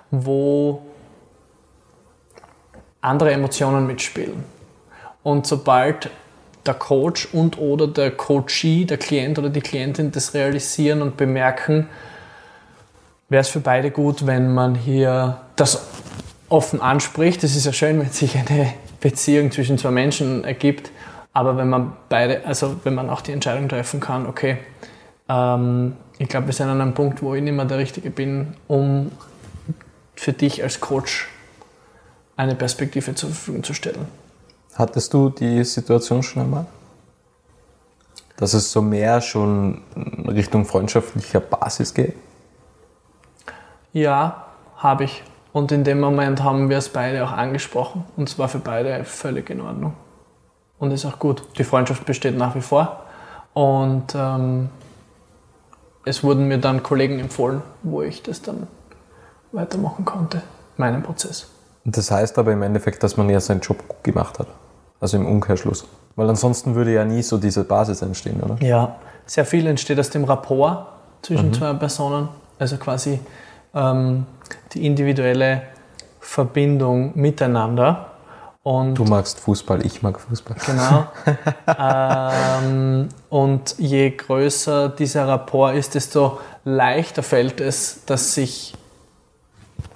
[0.09, 0.86] wo
[3.01, 4.43] andere Emotionen mitspielen.
[5.23, 6.09] Und sobald
[6.65, 11.87] der Coach und oder der Coachee, der Klient oder die Klientin das realisieren und bemerken,
[13.29, 15.87] wäre es für beide gut, wenn man hier das
[16.49, 17.43] offen anspricht.
[17.43, 20.91] Es ist ja schön, wenn sich eine Beziehung zwischen zwei Menschen ergibt,
[21.33, 24.57] aber wenn man beide, also wenn man auch die Entscheidung treffen kann, okay,
[25.29, 28.55] ähm, ich glaube, wir sind an einem Punkt, wo ich nicht mehr der Richtige bin,
[28.67, 29.11] um
[30.15, 31.29] für dich als Coach
[32.37, 34.07] eine Perspektive zur Verfügung zu stellen.
[34.75, 36.65] Hattest du die Situation schon einmal?
[38.37, 39.81] Dass es so mehr schon
[40.27, 42.15] Richtung freundschaftlicher Basis geht?
[43.91, 44.45] Ja,
[44.77, 45.23] habe ich.
[45.51, 48.05] Und in dem Moment haben wir es beide auch angesprochen.
[48.15, 49.93] Und es war für beide völlig in Ordnung.
[50.77, 51.41] Und ist auch gut.
[51.57, 53.03] Die Freundschaft besteht nach wie vor.
[53.55, 54.69] Und ähm,
[56.05, 58.67] es wurden mir dann Kollegen empfohlen, wo ich das dann
[59.51, 60.43] weitermachen konnte,
[60.75, 61.47] meinen Prozess.
[61.89, 64.47] Das heißt aber im Endeffekt, dass man ja seinen Job gut gemacht hat.
[64.99, 65.85] Also im Umkehrschluss.
[66.17, 68.57] Weil ansonsten würde ja nie so diese Basis entstehen, oder?
[68.61, 70.87] Ja, sehr viel entsteht aus dem Rapport
[71.21, 71.53] zwischen mhm.
[71.53, 72.27] zwei Personen.
[72.59, 73.19] Also quasi
[73.73, 74.25] ähm,
[74.73, 75.61] die individuelle
[76.19, 78.07] Verbindung miteinander.
[78.63, 80.57] Und du magst Fußball, ich mag Fußball.
[80.65, 81.07] Genau.
[81.79, 88.73] ähm, und je größer dieser Rapport ist, desto leichter fällt es, dass sich,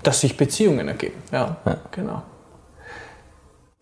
[0.03, 1.21] dass sich Beziehungen ergeben.
[1.31, 1.77] Ja, ja.
[1.91, 2.21] genau.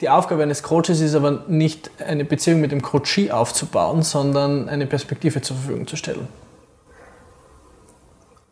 [0.01, 4.85] Die Aufgabe eines Coaches ist aber nicht eine Beziehung mit dem Coachee aufzubauen, sondern eine
[4.85, 6.27] Perspektive zur Verfügung zu stellen.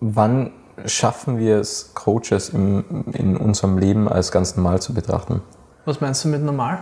[0.02, 0.52] Wann
[0.86, 5.42] schaffen wir es, Coaches im, in unserem Leben als ganz normal zu betrachten?
[5.86, 6.80] Was meinst du mit normal?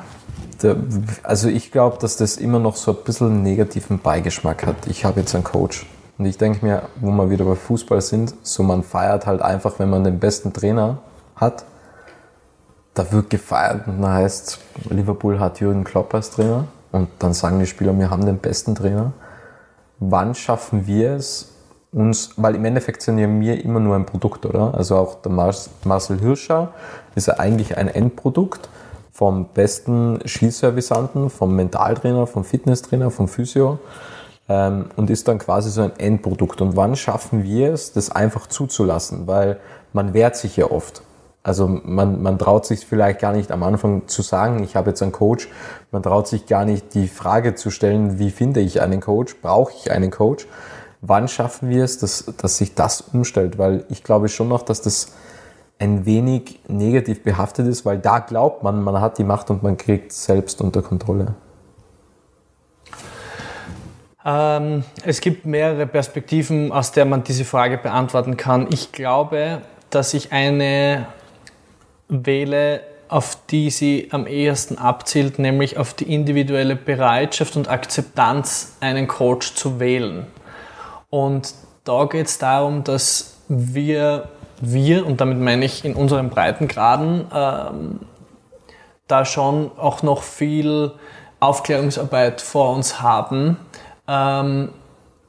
[0.64, 0.78] Der,
[1.22, 4.88] also ich glaube, dass das immer noch so ein bisschen einen negativen Beigeschmack hat.
[4.88, 5.86] Ich habe jetzt einen Coach.
[6.18, 9.80] Und ich denke mir, wo wir wieder bei Fußball sind, so man feiert halt einfach,
[9.80, 11.00] wenn man den besten Trainer
[11.36, 11.66] hat.
[12.94, 16.66] Da wird gefeiert und dann heißt, Liverpool hat Jürgen Klopp als Trainer.
[16.94, 19.12] Und dann sagen die Spieler, wir haben den besten Trainer.
[20.00, 21.52] Wann schaffen wir es,
[21.92, 24.74] uns, weil im Endeffekt sind ja wir immer nur ein Produkt, oder?
[24.76, 26.74] Also auch der Marcel Hirscher
[27.16, 28.70] ist ja eigentlich ein Endprodukt
[29.12, 33.80] vom besten Skiservisanten, vom Mentaltrainer, vom Fitnesstrainer, vom Physio
[34.50, 36.62] ähm, und ist dann quasi so ein Endprodukt.
[36.62, 39.28] Und wann schaffen wir es, das einfach zuzulassen?
[39.28, 39.60] Weil
[39.94, 41.02] man wehrt sich ja oft.
[41.44, 45.04] Also man, man traut sich vielleicht gar nicht am Anfang zu sagen, ich habe jetzt
[45.04, 45.48] einen Coach.
[45.92, 49.36] Man traut sich gar nicht die Frage zu stellen, wie finde ich einen Coach?
[49.42, 50.48] Brauche ich einen Coach?
[51.08, 53.58] wann schaffen wir es, dass, dass sich das umstellt?
[53.58, 55.14] Weil ich glaube schon noch, dass das
[55.78, 59.78] ein wenig negativ behaftet ist, weil da glaubt man, man hat die Macht und man
[59.78, 61.36] kriegt selbst unter Kontrolle.
[64.26, 68.68] Ähm, es gibt mehrere Perspektiven, aus der man diese Frage beantworten kann.
[68.72, 69.62] Ich glaube,
[69.92, 71.06] dass ich eine
[72.08, 79.08] wähle, auf die sie am ehesten abzielt, nämlich auf die individuelle Bereitschaft und Akzeptanz, einen
[79.08, 80.26] Coach zu wählen.
[81.12, 87.28] Und da geht es darum, dass wir, wir, und damit meine ich in unseren Breitengraden,
[87.32, 88.00] ähm,
[89.08, 90.94] da schon auch noch viel
[91.40, 93.58] Aufklärungsarbeit vor uns haben,
[94.08, 94.70] ähm,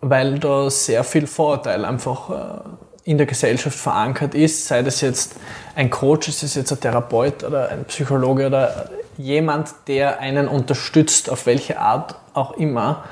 [0.01, 5.37] weil da sehr viel Vorurteil einfach äh, in der Gesellschaft verankert ist, sei das jetzt
[5.75, 11.31] ein Coach, ist es jetzt ein Therapeut oder ein Psychologe oder jemand, der einen unterstützt,
[11.31, 13.05] auf welche Art auch immer.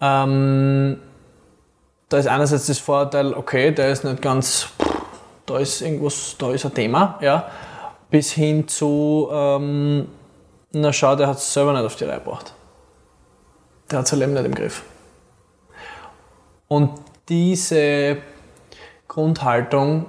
[0.00, 1.00] Ähm,
[2.08, 4.68] da ist einerseits das Vorteil, okay, der ist nicht ganz,
[5.46, 7.50] da ist irgendwas, da ist ein Thema, ja,
[8.10, 10.08] bis hin zu, ähm,
[10.72, 12.52] na schau, der hat es selber nicht auf die Reihe gebracht.
[13.90, 14.82] Der hat sein Leben nicht im Griff.
[16.72, 16.92] Und
[17.28, 18.18] diese
[19.08, 20.06] Grundhaltung,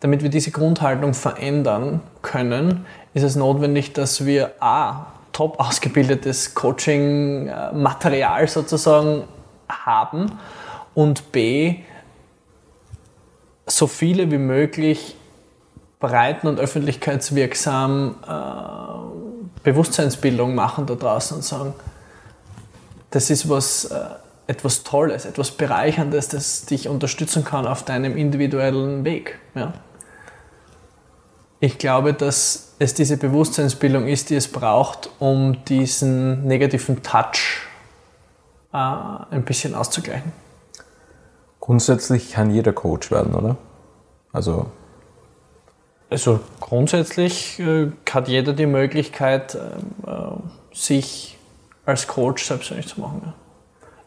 [0.00, 8.48] damit wir diese Grundhaltung verändern können, ist es notwendig, dass wir A, top ausgebildetes Coaching-Material
[8.48, 9.24] sozusagen
[9.68, 10.38] haben
[10.94, 11.80] und b,
[13.66, 15.16] so viele wie möglich
[15.98, 21.74] breiten und öffentlichkeitswirksam äh, Bewusstseinsbildung machen da draußen und sagen,
[23.10, 24.06] das ist was, äh,
[24.50, 29.38] etwas Tolles, etwas Bereicherndes, das dich unterstützen kann auf deinem individuellen Weg.
[29.54, 29.74] Ja?
[31.60, 37.68] Ich glaube, dass es diese Bewusstseinsbildung ist, die es braucht, um diesen negativen Touch
[38.72, 40.32] äh, ein bisschen auszugleichen.
[41.60, 43.56] Grundsätzlich kann jeder Coach werden, oder?
[44.32, 44.66] Also,
[46.08, 51.38] also grundsätzlich äh, hat jeder die Möglichkeit, ähm, äh, sich
[51.86, 53.22] als Coach selbstständig zu machen.
[53.24, 53.34] Ja.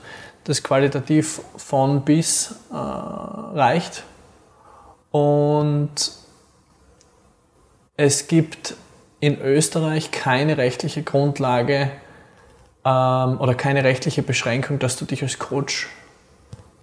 [0.44, 4.04] das qualitativ von bis äh, reicht.
[5.10, 5.90] Und
[7.98, 8.76] es gibt
[9.20, 11.90] in Österreich keine rechtliche Grundlage
[12.86, 15.90] ähm, oder keine rechtliche Beschränkung, dass du dich als Coach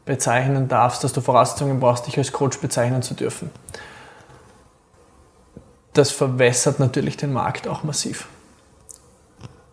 [0.04, 3.52] bezeichnen darfst, dass du Voraussetzungen brauchst, dich als Coach bezeichnen zu dürfen.
[5.96, 8.28] Das verwässert natürlich den Markt auch massiv.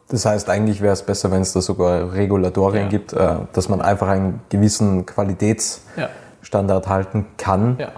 [0.07, 2.89] Das heißt, eigentlich wäre es besser, wenn es da sogar Regulatorien ja.
[2.89, 6.91] gibt, äh, dass man einfach einen gewissen Qualitätsstandard ja.
[6.91, 7.91] halten kann, ja.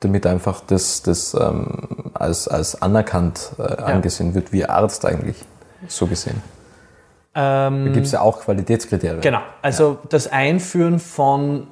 [0.00, 5.44] damit einfach das, das ähm, als, als anerkannt äh, angesehen wird, wie Arzt eigentlich,
[5.88, 6.42] so gesehen.
[7.34, 9.20] Ähm, da gibt es ja auch Qualitätskriterien.
[9.20, 11.66] Genau, also das Einführen von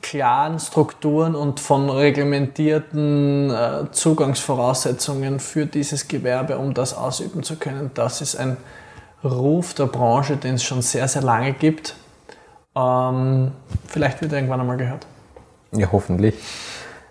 [0.00, 7.90] klaren Strukturen und von reglementierten äh, Zugangsvoraussetzungen für dieses Gewerbe, um das ausüben zu können.
[7.94, 8.56] Das ist ein
[9.24, 11.94] Ruf der Branche, den es schon sehr, sehr lange gibt.
[12.74, 13.52] Ähm,
[13.86, 15.06] vielleicht wird er irgendwann einmal gehört.
[15.72, 16.34] Ja, hoffentlich.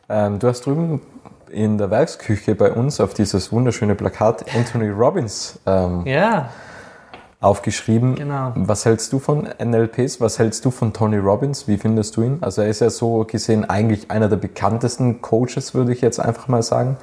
[0.07, 1.01] Ähm, du hast drüben
[1.51, 6.49] in der Werksküche bei uns auf dieses wunderschöne Plakat Anthony Robbins ähm, ja
[7.41, 8.15] aufgeschrieben.
[8.15, 8.51] Genau.
[8.55, 10.19] Was hältst du von NLPs?
[10.19, 11.67] Was hältst du von Tony Robbins?
[11.67, 12.37] Wie findest du ihn?
[12.41, 16.47] Also er ist ja so gesehen eigentlich einer der bekanntesten Coaches, würde ich jetzt einfach
[16.47, 16.97] mal sagen.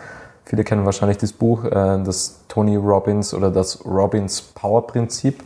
[0.45, 5.43] Viele kennen wahrscheinlich das Buch, äh, das Tony Robbins oder das Robbins Power Prinzip.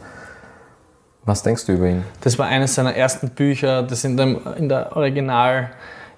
[1.25, 2.05] Was denkst du über ihn?
[2.23, 5.71] Das war eines seiner ersten Bücher, das in, dem, in der Original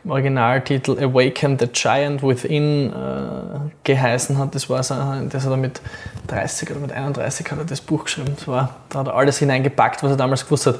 [0.04, 4.54] im Originaltitel Awaken the Giant Within äh, geheißen hat.
[4.54, 4.94] Das war so,
[5.28, 5.80] das hat er mit
[6.28, 8.32] 30 oder mit 31 hat er das Buch geschrieben.
[8.36, 10.78] Das war, da hat er alles hineingepackt, was er damals gewusst hat.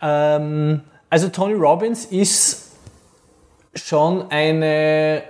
[0.00, 2.72] Ähm, also Tony Robbins ist
[3.74, 5.22] schon eine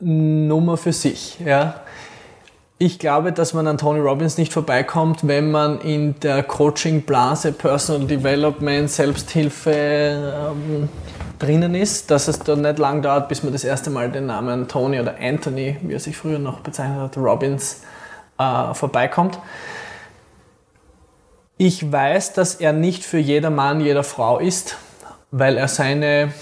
[0.00, 1.38] Nummer für sich.
[1.40, 1.80] Ja.
[2.76, 8.06] Ich glaube, dass man an Tony Robbins nicht vorbeikommt, wenn man in der Coaching-Blase, Personal
[8.06, 10.88] Development, Selbsthilfe, ähm,
[11.38, 14.68] drinnen ist, dass es dann nicht lang dauert, bis man das erste Mal den Namen
[14.68, 17.82] Tony oder Anthony, wie er sich früher noch bezeichnet hat, Robbins,
[18.38, 19.38] äh, vorbeikommt.
[21.56, 24.76] Ich weiß, dass er nicht für jeder Mann, jeder Frau ist,
[25.30, 26.32] weil er seine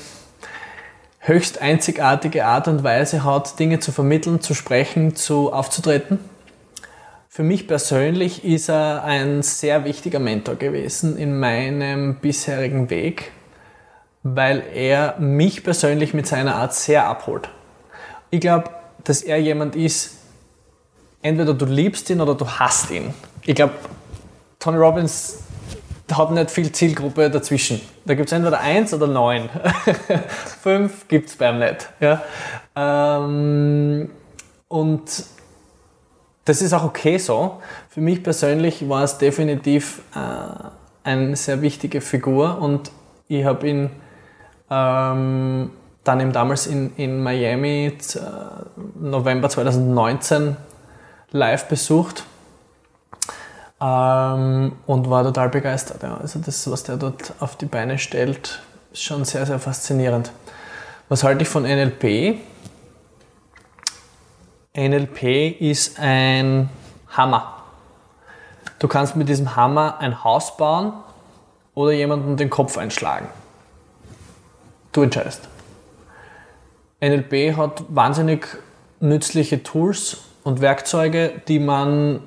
[1.19, 6.19] höchst einzigartige Art und Weise hat, Dinge zu vermitteln, zu sprechen, zu aufzutreten.
[7.29, 13.33] Für mich persönlich ist er ein sehr wichtiger Mentor gewesen in meinem bisherigen Weg
[14.23, 17.49] weil er mich persönlich mit seiner Art sehr abholt.
[18.31, 18.71] Ich glaube,
[19.05, 20.19] dass er jemand ist,
[21.23, 23.13] entweder du liebst ihn oder du hasst ihn.
[23.45, 23.75] Ich glaube,
[24.59, 25.39] Tony Robbins
[26.13, 27.81] hat nicht viel Zielgruppe dazwischen.
[28.05, 29.49] Da gibt es entweder eins oder neun.
[30.63, 31.89] Fünf gibt es beim nicht.
[32.01, 32.23] Ja?
[32.77, 34.11] Ähm,
[34.69, 35.03] und
[36.45, 37.61] das ist auch okay so.
[37.89, 42.91] Für mich persönlich war es definitiv äh, eine sehr wichtige Figur und
[43.29, 43.91] ich habe ihn
[44.73, 45.71] ähm,
[46.05, 48.19] dann eben damals in, in Miami äh,
[48.99, 50.57] November 2019
[51.31, 52.25] live besucht
[53.81, 56.03] ähm, und war total begeistert.
[56.03, 56.17] Ja.
[56.17, 58.63] Also das, was der dort auf die Beine stellt,
[58.93, 60.33] ist schon sehr, sehr faszinierend.
[61.09, 62.39] Was halte ich von NLP?
[64.75, 66.71] NLP ist ein
[67.11, 67.59] Hammer.
[68.79, 70.95] Du kannst mit diesem Hammer ein Haus bauen
[71.75, 73.29] oder jemanden den Kopf einschlagen.
[74.93, 75.49] Du entscheidest.
[77.01, 78.47] NLP hat wahnsinnig
[79.01, 82.21] nützliche Tools und Werkzeuge, die man,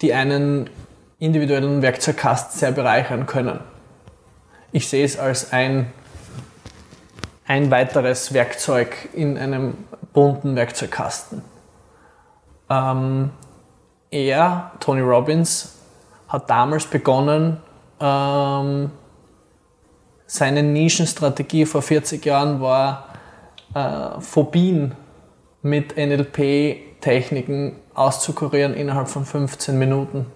[0.00, 0.70] die einen
[1.18, 3.60] individuellen Werkzeugkasten sehr bereichern können.
[4.72, 5.92] Ich sehe es als ein,
[7.46, 9.74] ein weiteres Werkzeug in einem
[10.12, 11.42] bunten Werkzeugkasten.
[12.70, 13.30] Ähm,
[14.10, 15.76] er, Tony Robbins,
[16.28, 17.58] hat damals begonnen,
[18.00, 18.92] ähm,
[20.30, 23.08] seine Nischenstrategie vor 40 Jahren war,
[23.74, 24.94] äh, Phobien
[25.60, 30.26] mit NLP-Techniken auszukurieren innerhalb von 15 Minuten.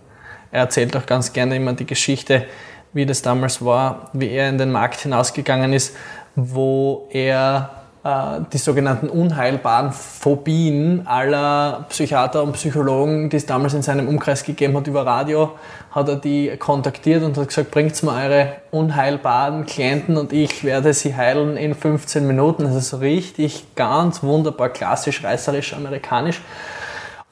[0.51, 2.45] Er erzählt auch ganz gerne immer die Geschichte,
[2.92, 5.95] wie das damals war, wie er in den Markt hinausgegangen ist,
[6.34, 14.09] wo er die sogenannten unheilbaren Phobien aller Psychiater und Psychologen, die es damals in seinem
[14.09, 15.53] Umkreis gegeben hat über Radio,
[15.91, 20.93] hat er die kontaktiert und hat gesagt, bringt mir eure unheilbaren Klienten und ich werde
[20.93, 22.65] sie heilen in 15 Minuten.
[22.65, 26.43] Das ist richtig ganz wunderbar klassisch, reißerisch, amerikanisch.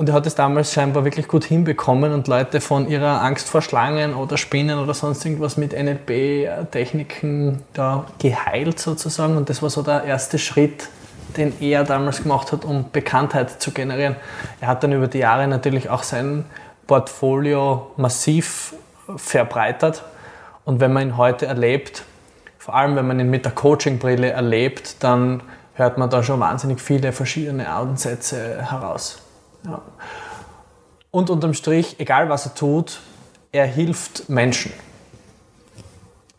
[0.02, 3.62] Und er hat es damals scheinbar wirklich gut hinbekommen und Leute von ihrer Angst vor
[3.62, 9.36] Schlangen oder Spinnen oder sonst irgendwas mit NLP-Techniken da geheilt sozusagen.
[9.36, 10.88] Und das war so der erste Schritt
[11.36, 14.16] den er damals gemacht hat, um Bekanntheit zu generieren.
[14.60, 16.46] Er hat dann über die Jahre natürlich auch sein
[16.88, 18.74] Portfolio massiv
[19.14, 20.02] verbreitert.
[20.64, 22.02] Und wenn man ihn heute erlebt,
[22.58, 25.44] vor allem wenn man ihn mit der Coaching-Brille erlebt, dann
[25.74, 29.21] hört man da schon wahnsinnig viele verschiedene Ansätze heraus.
[29.64, 29.82] Ja.
[31.10, 33.00] Und unterm Strich, egal was er tut,
[33.52, 34.72] er hilft Menschen.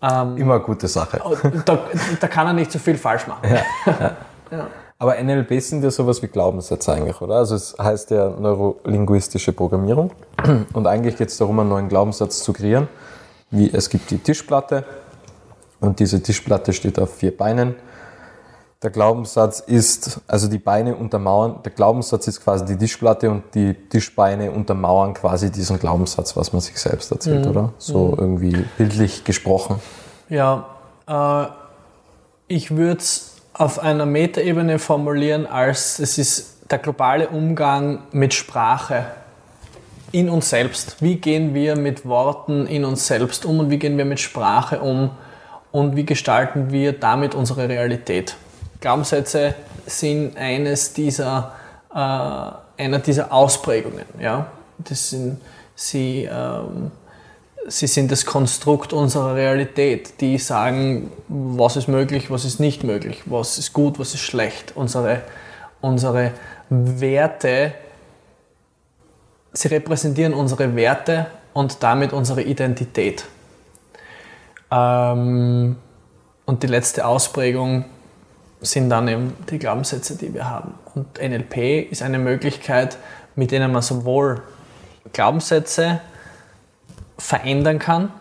[0.02, 1.22] Ähm, Immer eine gute Sache.
[1.66, 1.80] Da,
[2.20, 3.48] da, kann er nicht so viel falsch machen.
[3.50, 4.12] Ja, ja.
[4.52, 4.68] ja.
[4.98, 7.36] Aber NLP sind ja sowas wie Glaubenssätze eigentlich, oder?
[7.36, 10.12] Also es heißt ja neurolinguistische Programmierung.
[10.74, 12.88] Und eigentlich geht es darum, einen neuen Glaubenssatz zu kreieren.
[13.52, 14.86] Wie es gibt die Tischplatte
[15.80, 17.76] und diese Tischplatte steht auf vier Beinen
[18.84, 23.74] der Glaubenssatz ist, also die Beine untermauern, der Glaubenssatz ist quasi die Tischplatte und die
[23.74, 27.52] Tischbeine untermauern quasi diesen Glaubenssatz, was man sich selbst erzählt, mhm.
[27.52, 27.74] oder?
[27.78, 28.20] So mhm.
[28.20, 29.80] irgendwie bildlich gesprochen.
[30.28, 30.68] Ja,
[31.08, 31.46] äh,
[32.48, 39.06] ich würde es auf einer Metaebene formulieren, als es ist der globale Umgang mit Sprache
[40.12, 41.02] in uns selbst.
[41.02, 44.82] Wie gehen wir mit Worten in uns selbst um und wie gehen wir mit Sprache
[44.82, 45.12] um
[45.72, 48.36] und wie gestalten wir damit unsere Realität?
[48.84, 49.56] Glaubenssätze
[49.86, 51.54] sind eines dieser,
[51.90, 54.04] äh, einer dieser Ausprägungen.
[54.20, 54.48] Ja?
[54.78, 55.40] Das sind,
[55.74, 56.92] sie, ähm,
[57.66, 63.22] sie sind das Konstrukt unserer Realität, die sagen, was ist möglich, was ist nicht möglich,
[63.26, 64.74] was ist gut, was ist schlecht.
[64.76, 65.22] Unsere,
[65.80, 66.34] unsere
[66.70, 67.76] Werte,
[69.54, 73.24] sie repräsentieren unsere Werte und damit unsere Identität.
[74.70, 75.78] Ähm,
[76.46, 77.86] und die letzte Ausprägung
[78.64, 80.74] sind dann eben die Glaubenssätze, die wir haben.
[80.96, 82.98] Und NLP ist eine Möglichkeit,
[83.36, 84.42] mit denen man sowohl
[85.12, 86.02] Glaubenssätze
[87.18, 88.12] verändern kann,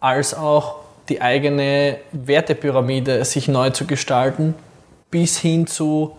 [0.00, 0.76] als auch
[1.08, 4.54] die eigene Wertepyramide sich neu zu gestalten,
[5.10, 6.16] bis hin zu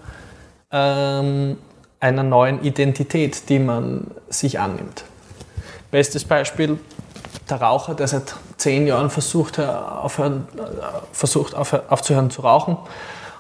[0.72, 1.58] ähm,
[2.00, 5.06] einer neuen Identität, die man sich annimmt.
[5.92, 6.80] Bestes Beispiel,
[7.50, 10.62] der Raucher, der seit zehn Jahren versucht, aufhören, äh,
[11.12, 12.78] versucht aufzuhören zu rauchen,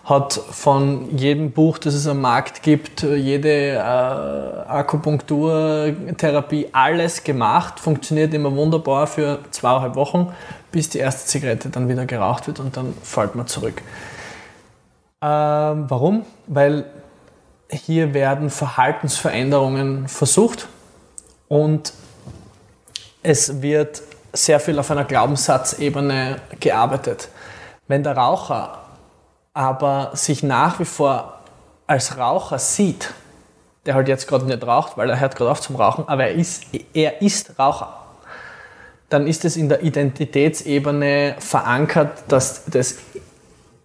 [0.05, 8.31] hat von jedem Buch, das es am Markt gibt, jede äh, Akupunkturtherapie, alles gemacht, funktioniert
[8.35, 10.31] immer wunderbar für zweieinhalb Wochen,
[10.71, 13.81] bis die erste Zigarette dann wieder geraucht wird und dann fällt man zurück.
[15.23, 16.23] Ähm, warum?
[16.45, 16.85] Weil
[17.71, 20.67] hier werden Verhaltensveränderungen versucht
[21.47, 21.93] und
[23.23, 24.03] es wird
[24.33, 27.29] sehr viel auf einer Glaubenssatzebene gearbeitet.
[27.87, 28.84] Wenn der Raucher
[29.55, 31.39] aber sich nach wie vor
[31.87, 33.13] als Raucher sieht,
[33.85, 36.33] der halt jetzt gerade nicht raucht, weil er hört gerade auf zum Rauchen, aber er
[36.33, 37.97] ist, er ist Raucher,
[39.09, 42.97] dann ist es in der Identitätsebene verankert, dass das,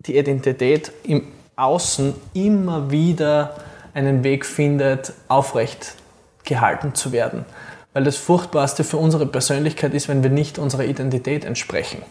[0.00, 3.54] die Identität im Außen immer wieder
[3.94, 5.94] einen Weg findet, aufrecht
[6.42, 7.44] gehalten zu werden.
[7.92, 12.02] Weil das Furchtbarste für unsere Persönlichkeit ist, wenn wir nicht unserer Identität entsprechen.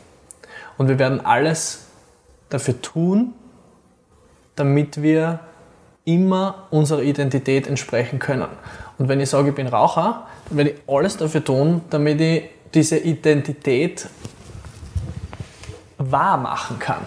[0.78, 1.88] Und wir werden alles
[2.50, 3.34] dafür tun,
[4.60, 5.40] damit wir
[6.06, 8.48] immer unserer Identität entsprechen können.
[8.98, 12.44] Und wenn ich sage, ich bin Raucher, dann werde ich alles dafür tun, damit ich
[12.74, 14.08] diese Identität
[15.98, 17.02] wahr machen kann.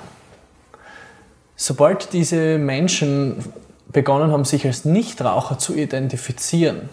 [1.57, 3.53] Sobald diese Menschen
[3.93, 6.89] begonnen haben, sich als Nichtraucher zu identifizieren,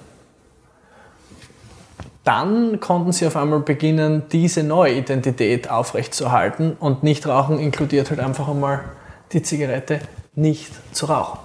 [2.23, 8.47] dann konnten sie auf einmal beginnen, diese neue Identität aufrechtzuerhalten und Nichtrauchen inkludiert halt einfach
[8.47, 8.83] einmal
[9.31, 10.01] die Zigarette
[10.39, 11.39] nicht zu rauchen.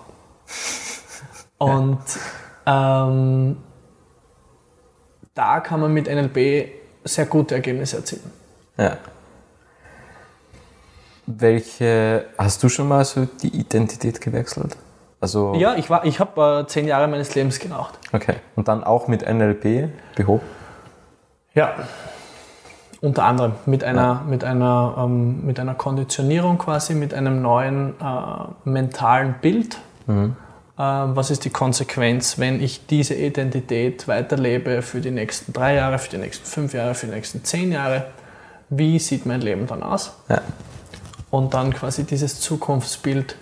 [1.59, 1.99] Und
[2.67, 3.57] ähm,
[5.35, 6.73] da kann man mit NLP
[7.05, 8.31] sehr gute Ergebnisse erzielen.
[8.77, 8.97] Ja.
[11.27, 14.77] Welche, hast du schon mal so die Identität gewechselt?
[15.21, 17.99] Also ja, ich, ich habe äh, zehn Jahre meines Lebens geraucht.
[18.13, 18.37] Okay.
[18.57, 20.45] Und dann auch mit NLP behoben?
[21.55, 21.75] Ja,
[23.05, 24.23] unter anderem mit einer, ja.
[24.27, 29.77] mit einer, ähm, mit einer Konditionierung quasi, mit einem neuen äh, mentalen Bild.
[30.07, 30.37] Mhm.
[30.79, 35.99] Äh, was ist die Konsequenz, wenn ich diese Identität weiterlebe für die nächsten drei Jahre,
[35.99, 38.07] für die nächsten fünf Jahre, für die nächsten zehn Jahre?
[38.71, 40.15] Wie sieht mein Leben dann aus?
[40.31, 40.41] Ja.
[41.31, 43.37] Und dann quasi dieses Zukunftsbild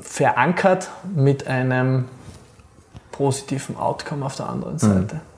[0.00, 2.06] verankert mit einem
[3.12, 4.78] positiven Outcome auf der anderen mhm.
[4.78, 5.14] Seite.
[5.14, 5.33] Mhm.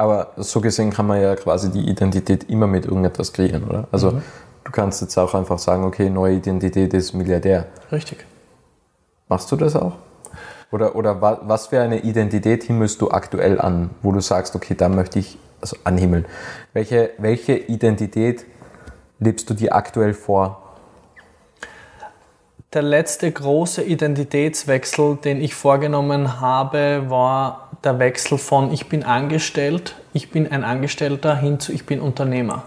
[0.00, 3.86] Aber so gesehen kann man ja quasi die Identität immer mit irgendetwas kreieren, oder?
[3.92, 4.22] Also mhm.
[4.64, 7.66] du kannst jetzt auch einfach sagen, okay, neue Identität ist Milliardär.
[7.92, 8.24] Richtig.
[9.28, 9.96] Machst du das auch?
[10.72, 14.88] Oder, oder was für eine Identität himmelst du aktuell an, wo du sagst, okay, da
[14.88, 16.24] möchte ich also anhimmeln?
[16.72, 18.46] Welche, welche Identität
[19.18, 20.69] lebst du dir aktuell vor?
[22.72, 29.96] Der letzte große Identitätswechsel, den ich vorgenommen habe, war der Wechsel von ich bin angestellt,
[30.12, 32.64] ich bin ein Angestellter hin zu ich bin Unternehmer.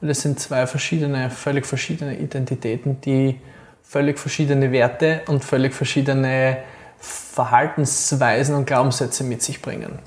[0.00, 3.40] Das sind zwei verschiedene, völlig verschiedene Identitäten, die
[3.82, 6.58] völlig verschiedene Werte und völlig verschiedene
[6.98, 9.98] Verhaltensweisen und Glaubenssätze mit sich bringen.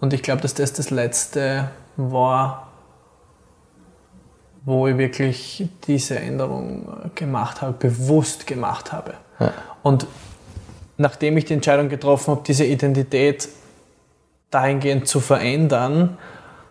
[0.00, 2.63] Und ich glaube, dass das das letzte war,
[4.64, 9.14] wo ich wirklich diese Änderung gemacht habe, bewusst gemacht habe.
[9.38, 9.52] Ja.
[9.82, 10.06] Und
[10.96, 13.48] nachdem ich die Entscheidung getroffen habe, diese Identität
[14.50, 16.16] dahingehend zu verändern,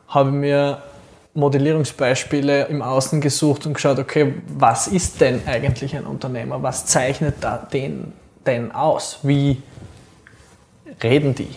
[0.07, 0.81] habe ich mir
[1.35, 6.61] Modellierungsbeispiele im Außen gesucht und geschaut, okay, was ist denn eigentlich ein Unternehmer?
[6.61, 8.13] Was zeichnet da den
[8.45, 9.19] denn aus?
[9.23, 9.61] Wie
[11.01, 11.49] reden die?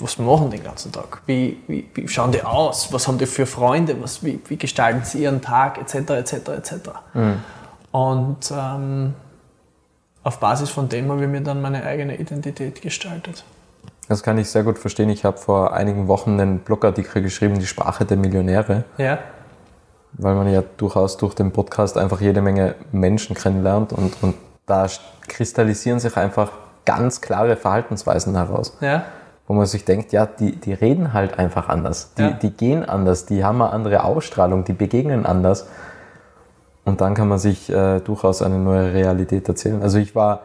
[0.00, 1.22] Was machen die den ganzen Tag?
[1.26, 2.92] Wie, wie, wie, schauen die aus?
[2.92, 4.00] Was haben die für Freunde?
[4.02, 5.78] Was, wie, wie gestalten sie ihren Tag?
[5.78, 6.10] Etc.
[6.10, 6.32] etc.
[6.48, 6.72] etc.
[7.12, 7.36] Mhm.
[7.92, 9.14] Und ähm,
[10.22, 13.44] auf Basis von dem habe ich mir dann meine eigene Identität gestaltet.
[14.08, 15.08] Das kann ich sehr gut verstehen.
[15.10, 18.84] Ich habe vor einigen Wochen einen Blogartikel geschrieben, die Sprache der Millionäre.
[18.98, 19.18] Ja.
[20.14, 24.34] Weil man ja durchaus durch den Podcast einfach jede Menge Menschen kennenlernt und, und
[24.66, 24.86] da
[25.26, 26.52] kristallisieren sich einfach
[26.84, 28.76] ganz klare Verhaltensweisen heraus.
[28.80, 29.04] Ja.
[29.46, 32.14] Wo man sich denkt, ja, die, die reden halt einfach anders.
[32.14, 32.30] Die, ja.
[32.30, 35.66] die gehen anders, die haben eine andere Ausstrahlung, die begegnen anders.
[36.84, 39.82] Und dann kann man sich äh, durchaus eine neue Realität erzählen.
[39.82, 40.40] Also ich war,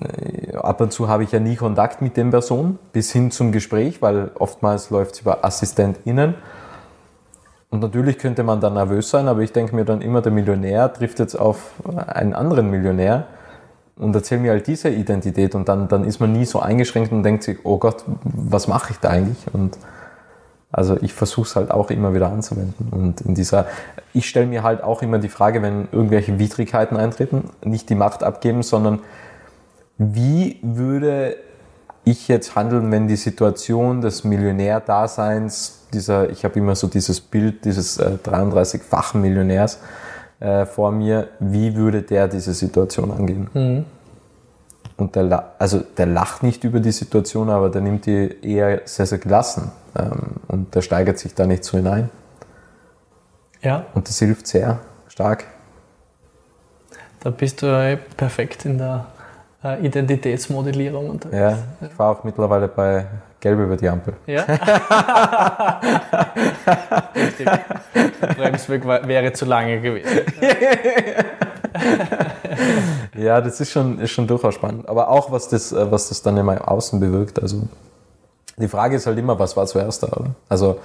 [0.00, 3.52] äh, ab und zu habe ich ja nie Kontakt mit den Personen bis hin zum
[3.52, 6.34] Gespräch, weil oftmals läuft es über AssistentInnen.
[7.70, 10.92] Und natürlich könnte man dann nervös sein, aber ich denke mir dann immer, der Millionär
[10.92, 11.72] trifft jetzt auf
[12.08, 13.26] einen anderen Millionär
[14.00, 17.22] und erzählt mir halt diese Identität und dann, dann ist man nie so eingeschränkt und
[17.22, 19.52] denkt sich, oh Gott, was mache ich da eigentlich?
[19.52, 19.76] Und
[20.72, 22.88] also ich versuche es halt auch immer wieder anzuwenden.
[22.90, 23.66] Und in dieser,
[24.14, 28.22] ich stelle mir halt auch immer die Frage, wenn irgendwelche Widrigkeiten eintreten, nicht die Macht
[28.22, 29.00] abgeben, sondern
[29.98, 31.36] wie würde
[32.04, 37.64] ich jetzt handeln, wenn die Situation des Millionärdaseins, dieser, ich habe immer so dieses Bild
[37.66, 39.80] dieses äh, 33-fachen Millionärs,
[40.40, 43.48] äh, vor mir, wie würde der diese Situation angehen?
[43.52, 43.84] Mhm.
[44.96, 49.06] Und der, also der lacht nicht über die Situation, aber der nimmt die eher sehr,
[49.06, 52.10] sehr gelassen ähm, und der steigert sich da nicht so hinein.
[53.62, 53.86] Ja.
[53.94, 54.78] Und das hilft sehr
[55.08, 55.44] stark.
[57.20, 59.06] Da bist du perfekt in der
[59.62, 61.38] äh, Identitätsmodellierung unterwegs.
[61.38, 63.06] Ja, ich fahre auch mittlerweile bei
[63.40, 64.14] Gelb über die Ampel.
[64.26, 64.42] Ja.
[67.14, 67.48] Richtig.
[68.20, 70.20] Der Bremsweg wäre zu lange gewesen.
[73.16, 74.86] ja, das ist schon, ist schon durchaus spannend.
[74.88, 77.40] Aber auch, was das, äh, was das dann im Außen bewirkt.
[77.40, 77.62] Also,
[78.58, 80.34] die Frage ist halt immer, was war zuerst da, oder?
[80.48, 80.78] Also,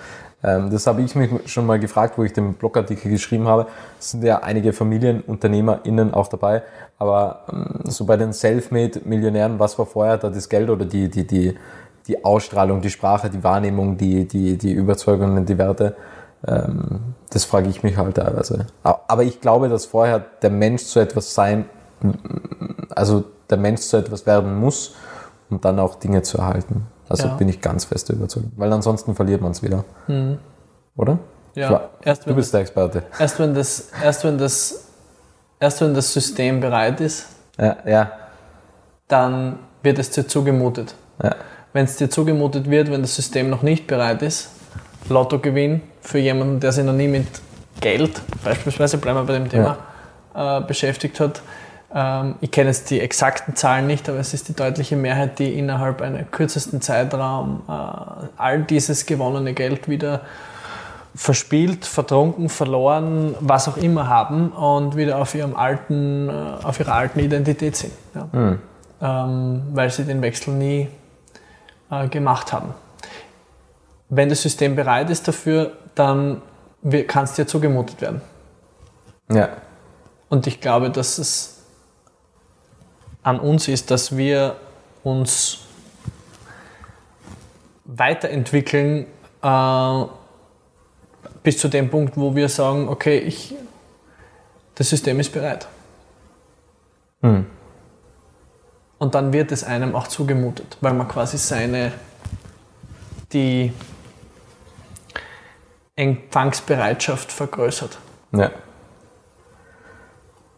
[0.43, 3.68] ähm, das habe ich mich schon mal gefragt, wo ich den Blogartikel geschrieben habe.
[3.99, 6.64] Es sind ja einige FamilienunternehmerInnen auch dabei.
[6.97, 11.28] Aber ähm, so bei den Selfmade-Millionären, was war vorher da das Geld oder die, die,
[11.28, 11.58] die,
[12.08, 15.95] die Ausstrahlung, die Sprache, die Wahrnehmung, die, die, die Überzeugungen, die Werte.
[16.47, 18.68] Ähm, das frage ich mich halt teilweise.
[18.84, 21.66] Aber ich glaube, dass vorher der Mensch zu etwas sein,
[22.89, 24.95] also der Mensch zu etwas werden muss,
[25.49, 26.88] um dann auch Dinge zu erhalten.
[27.10, 27.34] Also ja.
[27.36, 28.47] bin ich ganz fest überzeugt.
[28.56, 29.84] Weil ansonsten verliert man es wieder.
[30.08, 30.38] Mhm.
[30.95, 31.20] Oder?
[31.56, 33.03] Ja, erst, du bist der Experte.
[33.18, 34.88] Erst wenn das, erst wenn das,
[35.60, 37.28] erst wenn das System bereit ist,
[37.58, 38.12] ja, ja.
[39.08, 40.95] dann wird es dir zugemutet.
[41.24, 41.36] Ja
[41.76, 44.49] wenn es dir zugemutet wird, wenn das System noch nicht bereit ist,
[45.09, 47.28] Lottogewinn für jemanden, der sich noch nie mit
[47.82, 49.78] Geld, beispielsweise bleiben wir bei dem Thema,
[50.34, 50.59] ja.
[50.59, 51.41] äh, beschäftigt hat.
[51.93, 55.59] Ähm, ich kenne jetzt die exakten Zahlen nicht, aber es ist die deutliche Mehrheit, die
[55.59, 57.71] innerhalb einer kürzesten Zeitraum äh,
[58.38, 60.21] all dieses gewonnene Geld wieder
[61.13, 66.32] verspielt, vertrunken, verloren, was auch immer haben und wieder auf, ihrem alten, äh,
[66.63, 67.91] auf ihrer alten Identität sind.
[68.15, 68.30] Ja.
[68.32, 68.59] Mhm.
[69.01, 70.88] Ähm, weil sie den Wechsel nie
[72.09, 72.73] gemacht haben.
[74.09, 76.41] Wenn das System bereit ist dafür, dann
[77.07, 78.21] kann es dir zugemutet werden.
[79.31, 79.49] Ja.
[80.29, 81.63] Und ich glaube, dass es
[83.23, 84.55] an uns ist, dass wir
[85.03, 85.59] uns
[87.85, 89.07] weiterentwickeln
[89.41, 90.03] äh,
[91.43, 93.55] bis zu dem Punkt, wo wir sagen, okay, ich,
[94.75, 95.67] das System ist bereit.
[97.21, 97.45] Hm.
[99.06, 101.91] Und dann wird es einem auch zugemutet, weil man quasi seine,
[103.32, 103.72] die
[105.95, 107.99] Empfangsbereitschaft vergrößert.
[108.32, 108.49] Ja.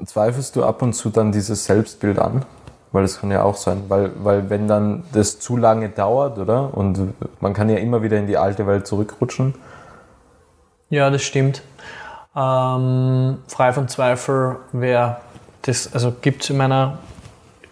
[0.06, 2.46] Zweifelst du ab und zu dann dieses Selbstbild an?
[2.94, 6.74] Weil das kann ja auch sein, weil, weil wenn dann das zu lange dauert, oder?
[6.74, 9.56] Und man kann ja immer wieder in die alte Welt zurückrutschen.
[10.90, 11.64] Ja, das stimmt.
[12.34, 15.18] Ähm, frei von Zweifel wäre
[15.64, 17.00] das also gibt es in meiner,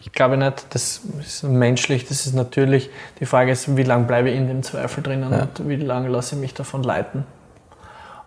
[0.05, 2.91] ich glaube nicht, das ist menschlich, das ist natürlich.
[3.19, 5.41] Die Frage ist, wie lange bleibe ich in dem Zweifel drinnen ja.
[5.41, 7.25] und wie lange lasse ich mich davon leiten.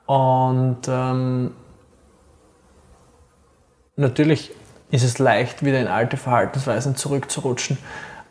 [0.04, 1.52] Und ähm,
[3.94, 4.50] natürlich
[4.90, 7.78] ist es leicht, wieder in alte Verhaltensweisen zurückzurutschen.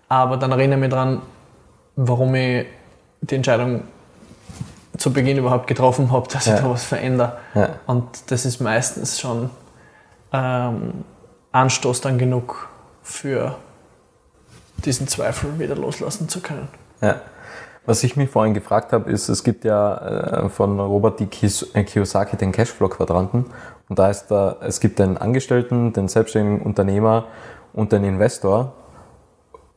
[0.10, 1.22] Aber dann erinnere ich mich daran,
[1.96, 2.66] warum ich
[3.22, 3.84] die Entscheidung
[4.98, 6.56] zu Beginn überhaupt getroffen habe, dass ja.
[6.56, 7.38] ich da was verändere.
[7.56, 7.70] Ja.
[7.86, 9.52] Und das ist meistens schon
[10.34, 11.06] ähm,
[11.54, 12.68] Anstoß dann genug
[13.08, 13.56] für
[14.86, 16.68] diesen Zweifel wieder loslassen zu können.
[17.02, 17.22] Ja.
[17.86, 21.28] Was ich mich vorhin gefragt habe, ist, es gibt ja äh, von Robert D.
[21.74, 23.46] Äh, Kiyosaki den Cashflow-Quadranten.
[23.88, 27.28] Und da ist da, es gibt den Angestellten, den selbstständigen Unternehmer
[27.72, 28.74] und den Investor.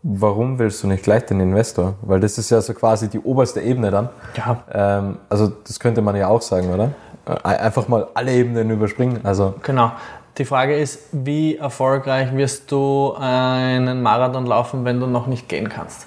[0.03, 1.95] Warum willst du nicht gleich den Investor?
[2.03, 4.09] Weil das ist ja so quasi die oberste Ebene dann.
[4.35, 4.65] Ja.
[4.73, 6.91] Ähm, also das könnte man ja auch sagen, oder?
[7.27, 9.21] Äh, einfach mal alle Ebenen überspringen.
[9.23, 9.93] Also genau.
[10.39, 15.69] Die Frage ist, wie erfolgreich wirst du einen Marathon laufen, wenn du noch nicht gehen
[15.69, 16.07] kannst?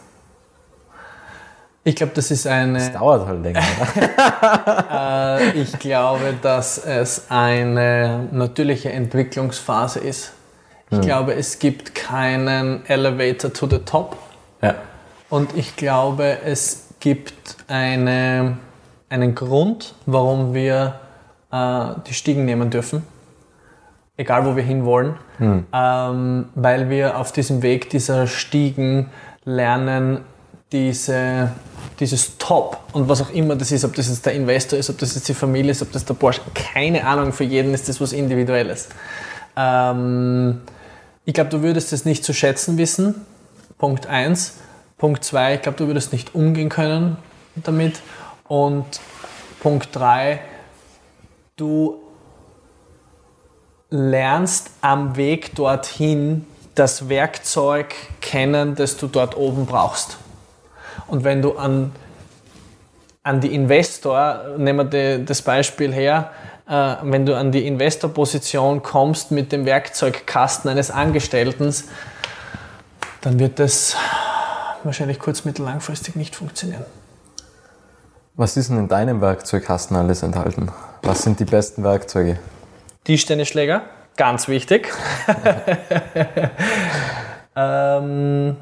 [1.85, 2.79] Ich glaube, das ist eine.
[2.79, 3.61] Das dauert halt länger.
[4.91, 10.31] äh, ich glaube, dass es eine natürliche Entwicklungsphase ist.
[10.89, 11.05] Ich hm.
[11.05, 14.15] glaube, es gibt keinen Elevator to the top.
[14.61, 14.75] Ja.
[15.29, 18.57] Und ich glaube, es gibt eine,
[19.09, 20.99] einen Grund, warum wir
[21.51, 23.05] äh, die Stiegen nehmen dürfen.
[24.15, 25.15] Egal, wo wir hinwollen.
[25.37, 25.65] Hm.
[25.73, 29.09] Ähm, weil wir auf diesem Weg dieser Stiegen
[29.43, 30.19] lernen,
[30.71, 31.51] diese,
[31.99, 34.97] dieses Top und was auch immer das ist, ob das jetzt der Investor ist, ob
[34.97, 38.01] das jetzt die Familie ist, ob das der Porsche, keine Ahnung, für jeden ist das
[38.01, 38.89] was Individuelles.
[39.55, 40.61] Ähm,
[41.25, 43.25] ich glaube, du würdest es nicht zu schätzen wissen,
[43.77, 44.55] Punkt 1.
[44.97, 47.17] Punkt 2, ich glaube, du würdest nicht umgehen können
[47.55, 48.01] damit.
[48.47, 48.85] Und
[49.59, 50.39] Punkt 3,
[51.55, 52.02] du
[53.93, 60.17] lernst am Weg dorthin das Werkzeug kennen, das du dort oben brauchst.
[61.05, 61.91] Und wenn du an,
[63.21, 66.31] an die Investor, nehmen wir das Beispiel her,
[66.67, 71.71] äh, wenn du an die Investorposition kommst mit dem Werkzeugkasten eines Angestellten,
[73.21, 73.95] dann wird das
[74.83, 76.83] wahrscheinlich kurz-, mittel-, langfristig nicht funktionieren.
[78.35, 80.71] Was ist denn in deinem Werkzeugkasten alles enthalten?
[81.03, 82.39] Was sind die besten Werkzeuge?
[83.03, 83.83] Tischtennisschläger,
[84.17, 84.91] ganz wichtig.
[87.55, 88.57] ähm,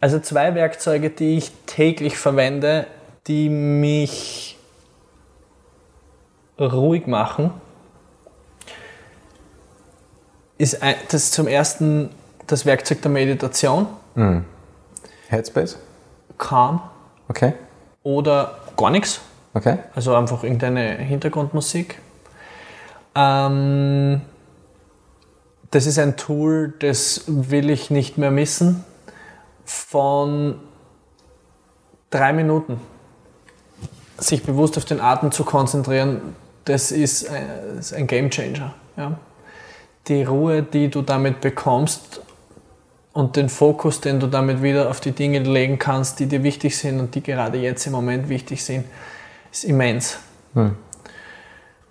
[0.00, 2.86] also zwei Werkzeuge, die ich täglich verwende,
[3.26, 4.58] die mich
[6.58, 7.52] ruhig machen,
[10.58, 12.10] ist ein, das zum ersten
[12.46, 13.86] das Werkzeug der Meditation.
[14.14, 14.44] Mhm.
[15.28, 15.78] Headspace?
[16.36, 16.80] Calm.
[17.28, 17.54] Okay.
[18.02, 19.20] Oder gar nichts.
[19.54, 19.78] Okay.
[19.94, 22.00] Also einfach irgendeine Hintergrundmusik.
[23.14, 24.20] Ähm,
[25.70, 28.84] das ist ein Tool, das will ich nicht mehr missen
[29.64, 30.56] von
[32.10, 32.80] drei Minuten
[34.18, 38.74] sich bewusst auf den Atem zu konzentrieren, das ist ein Game Changer.
[38.96, 39.18] Ja.
[40.08, 42.20] Die Ruhe, die du damit bekommst
[43.12, 46.76] und den Fokus, den du damit wieder auf die Dinge legen kannst, die dir wichtig
[46.76, 48.84] sind und die gerade jetzt im Moment wichtig sind,
[49.50, 50.18] ist immens.
[50.54, 50.76] Hm.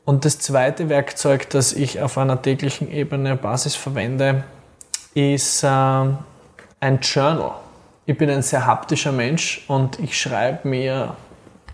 [0.10, 4.44] Und das zweite Werkzeug, das ich auf einer täglichen Ebene Basis verwende,
[5.14, 7.52] ist äh, ein Journal
[8.10, 11.16] ich bin ein sehr haptischer Mensch und ich schreibe mir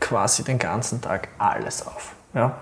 [0.01, 2.11] quasi den ganzen Tag alles auf.
[2.33, 2.57] Ja?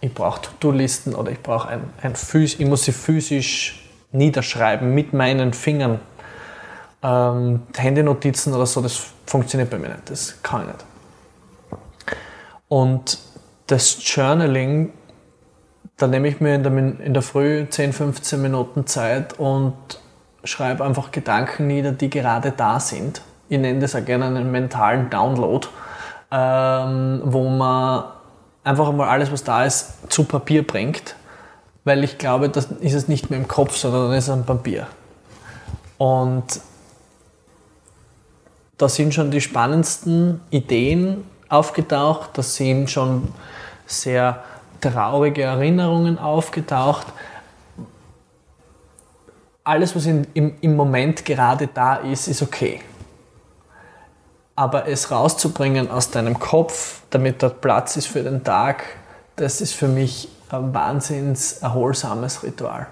[0.00, 5.12] Ich brauche To-Do-Listen oder ich brauche ein, ein Phys ich muss sie physisch niederschreiben mit
[5.12, 6.00] meinen Fingern.
[7.02, 10.08] Ähm, Handynotizen oder so, das funktioniert bei mir nicht.
[10.08, 10.84] Das kann ich nicht.
[12.68, 13.18] Und
[13.66, 14.94] das Journaling,
[16.00, 19.74] da nehme ich mir in der, in der Früh 10, 15 Minuten Zeit und
[20.44, 23.20] schreibe einfach Gedanken nieder, die gerade da sind.
[23.50, 25.68] Ich nenne das auch gerne einen mentalen Download,
[26.30, 28.04] ähm, wo man
[28.64, 31.16] einfach einmal alles, was da ist, zu Papier bringt,
[31.84, 34.46] weil ich glaube, das ist es nicht mehr im Kopf, sondern dann ist es am
[34.46, 34.86] Papier.
[35.98, 36.60] Und
[38.78, 43.28] da sind schon die spannendsten Ideen aufgetaucht, da sind schon
[43.86, 44.42] sehr
[44.80, 47.06] traurige Erinnerungen aufgetaucht,
[49.64, 52.80] alles, was in, im, im Moment gerade da ist, ist okay.
[54.56, 58.84] Aber es rauszubringen aus deinem Kopf, damit dort Platz ist für den Tag,
[59.36, 62.86] das ist für mich ein wahnsinns erholsames Ritual.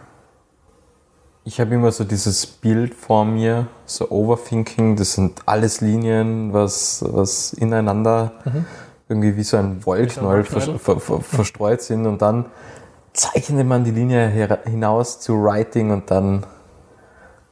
[1.45, 7.03] Ich habe immer so dieses Bild vor mir, so Overthinking, das sind alles Linien, was,
[7.07, 8.67] was ineinander mhm.
[9.09, 12.47] Irgendwie wie so ein Wollknäuel ver, ver, ver, verstreut sind und dann
[13.13, 14.29] zeichnet man die Linie
[14.65, 16.45] hinaus zu Writing und dann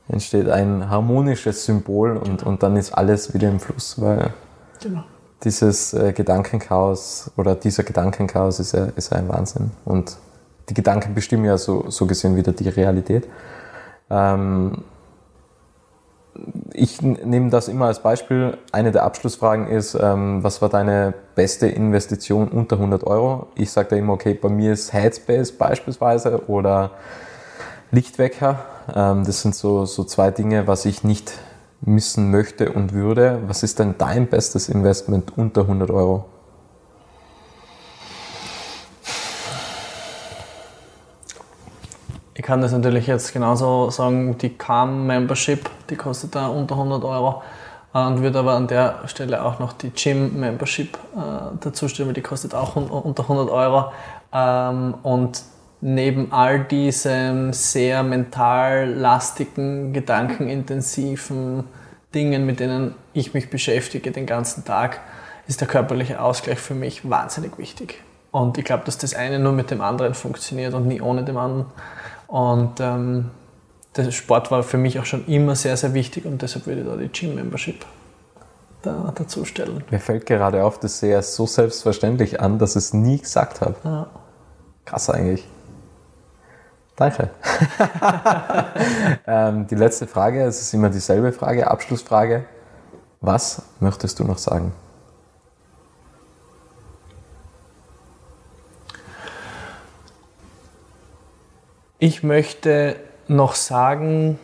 [0.08, 4.32] entsteht ein harmonisches Symbol und, und dann ist alles wieder im Fluss, weil
[4.80, 5.02] genau.
[5.42, 9.72] dieses äh, Gedankenchaos oder dieser Gedankenchaos ist ja, ist ja ein Wahnsinn.
[9.84, 10.16] Und
[10.68, 13.28] die Gedanken bestimmen ja so, so gesehen wieder die Realität.
[14.10, 14.84] Ähm,
[16.72, 18.58] ich nehme das immer als Beispiel.
[18.72, 23.48] Eine der Abschlussfragen ist, ähm, was war deine beste Investition unter 100 Euro?
[23.54, 26.92] Ich sage da immer, okay, bei mir ist Headspace beispielsweise oder
[27.90, 28.58] Lichtwecker.
[28.94, 31.32] Ähm, das sind so, so zwei Dinge, was ich nicht
[31.80, 33.40] missen möchte und würde.
[33.46, 36.26] Was ist denn dein bestes Investment unter 100 Euro?
[42.38, 47.42] Ich kann das natürlich jetzt genauso sagen, die Calm-Membership, die kostet da unter 100 Euro
[47.94, 52.14] äh, und würde aber an der Stelle auch noch die Gym-Membership äh, dazu stellen, weil
[52.14, 53.90] die kostet auch unter 100 Euro.
[54.34, 55.44] Ähm, und
[55.80, 61.64] neben all diesen sehr mental lastigen, gedankenintensiven
[62.14, 65.00] Dingen, mit denen ich mich beschäftige den ganzen Tag,
[65.46, 68.02] ist der körperliche Ausgleich für mich wahnsinnig wichtig.
[68.30, 71.38] Und ich glaube, dass das eine nur mit dem anderen funktioniert und nie ohne dem
[71.38, 71.64] anderen.
[72.26, 73.30] Und ähm,
[73.96, 76.86] der Sport war für mich auch schon immer sehr, sehr wichtig und deshalb würde ich
[76.86, 77.84] da die Gym-Membership
[78.82, 79.84] da, dazu stellen.
[79.90, 83.76] Mir fällt gerade auf, das sehe so selbstverständlich an, dass ich es nie gesagt habe.
[83.84, 84.06] Ja.
[84.84, 85.46] Krass eigentlich.
[86.94, 87.30] Danke.
[89.26, 92.44] ähm, die letzte Frage, es ist immer dieselbe Frage, Abschlussfrage.
[93.20, 94.72] Was möchtest du noch sagen?
[102.08, 104.38] Ich möchte noch sagen,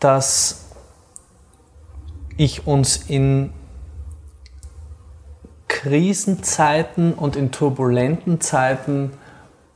[0.00, 0.70] dass
[2.38, 3.52] ich uns in
[5.68, 9.12] Krisenzeiten und in turbulenten Zeiten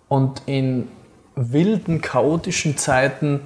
[0.09, 0.89] und in
[1.35, 3.43] wilden, chaotischen Zeiten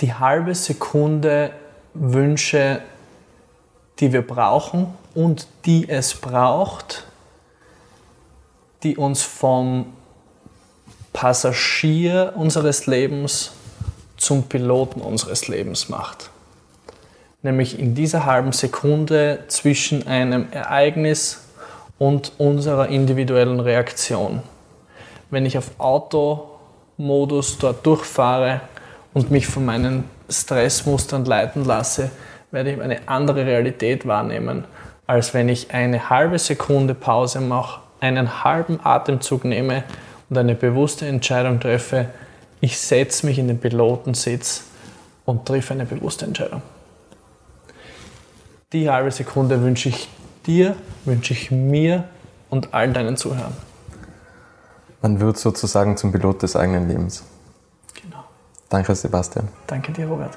[0.00, 1.52] die halbe Sekunde
[1.94, 2.82] wünsche,
[4.00, 7.06] die wir brauchen und die es braucht,
[8.82, 9.92] die uns vom
[11.12, 13.52] Passagier unseres Lebens
[14.16, 16.30] zum Piloten unseres Lebens macht.
[17.42, 21.44] Nämlich in dieser halben Sekunde zwischen einem Ereignis
[21.98, 24.42] und unserer individuellen Reaktion.
[25.30, 28.60] Wenn ich auf Automodus dort durchfahre
[29.14, 32.10] und mich von meinen Stressmustern leiten lasse,
[32.50, 34.64] werde ich eine andere Realität wahrnehmen,
[35.06, 39.84] als wenn ich eine halbe Sekunde Pause mache, einen halben Atemzug nehme
[40.30, 42.08] und eine bewusste Entscheidung treffe,
[42.60, 44.64] ich setze mich in den Pilotensitz
[45.24, 46.62] und treffe eine bewusste Entscheidung.
[48.72, 50.08] Die halbe Sekunde wünsche ich
[50.46, 52.04] dir, wünsche ich mir
[52.48, 53.56] und allen deinen Zuhörern.
[55.02, 57.24] Man wird sozusagen zum Pilot des eigenen Lebens.
[58.00, 58.24] Genau.
[58.68, 59.48] Danke, Sebastian.
[59.66, 60.36] Danke dir, Robert.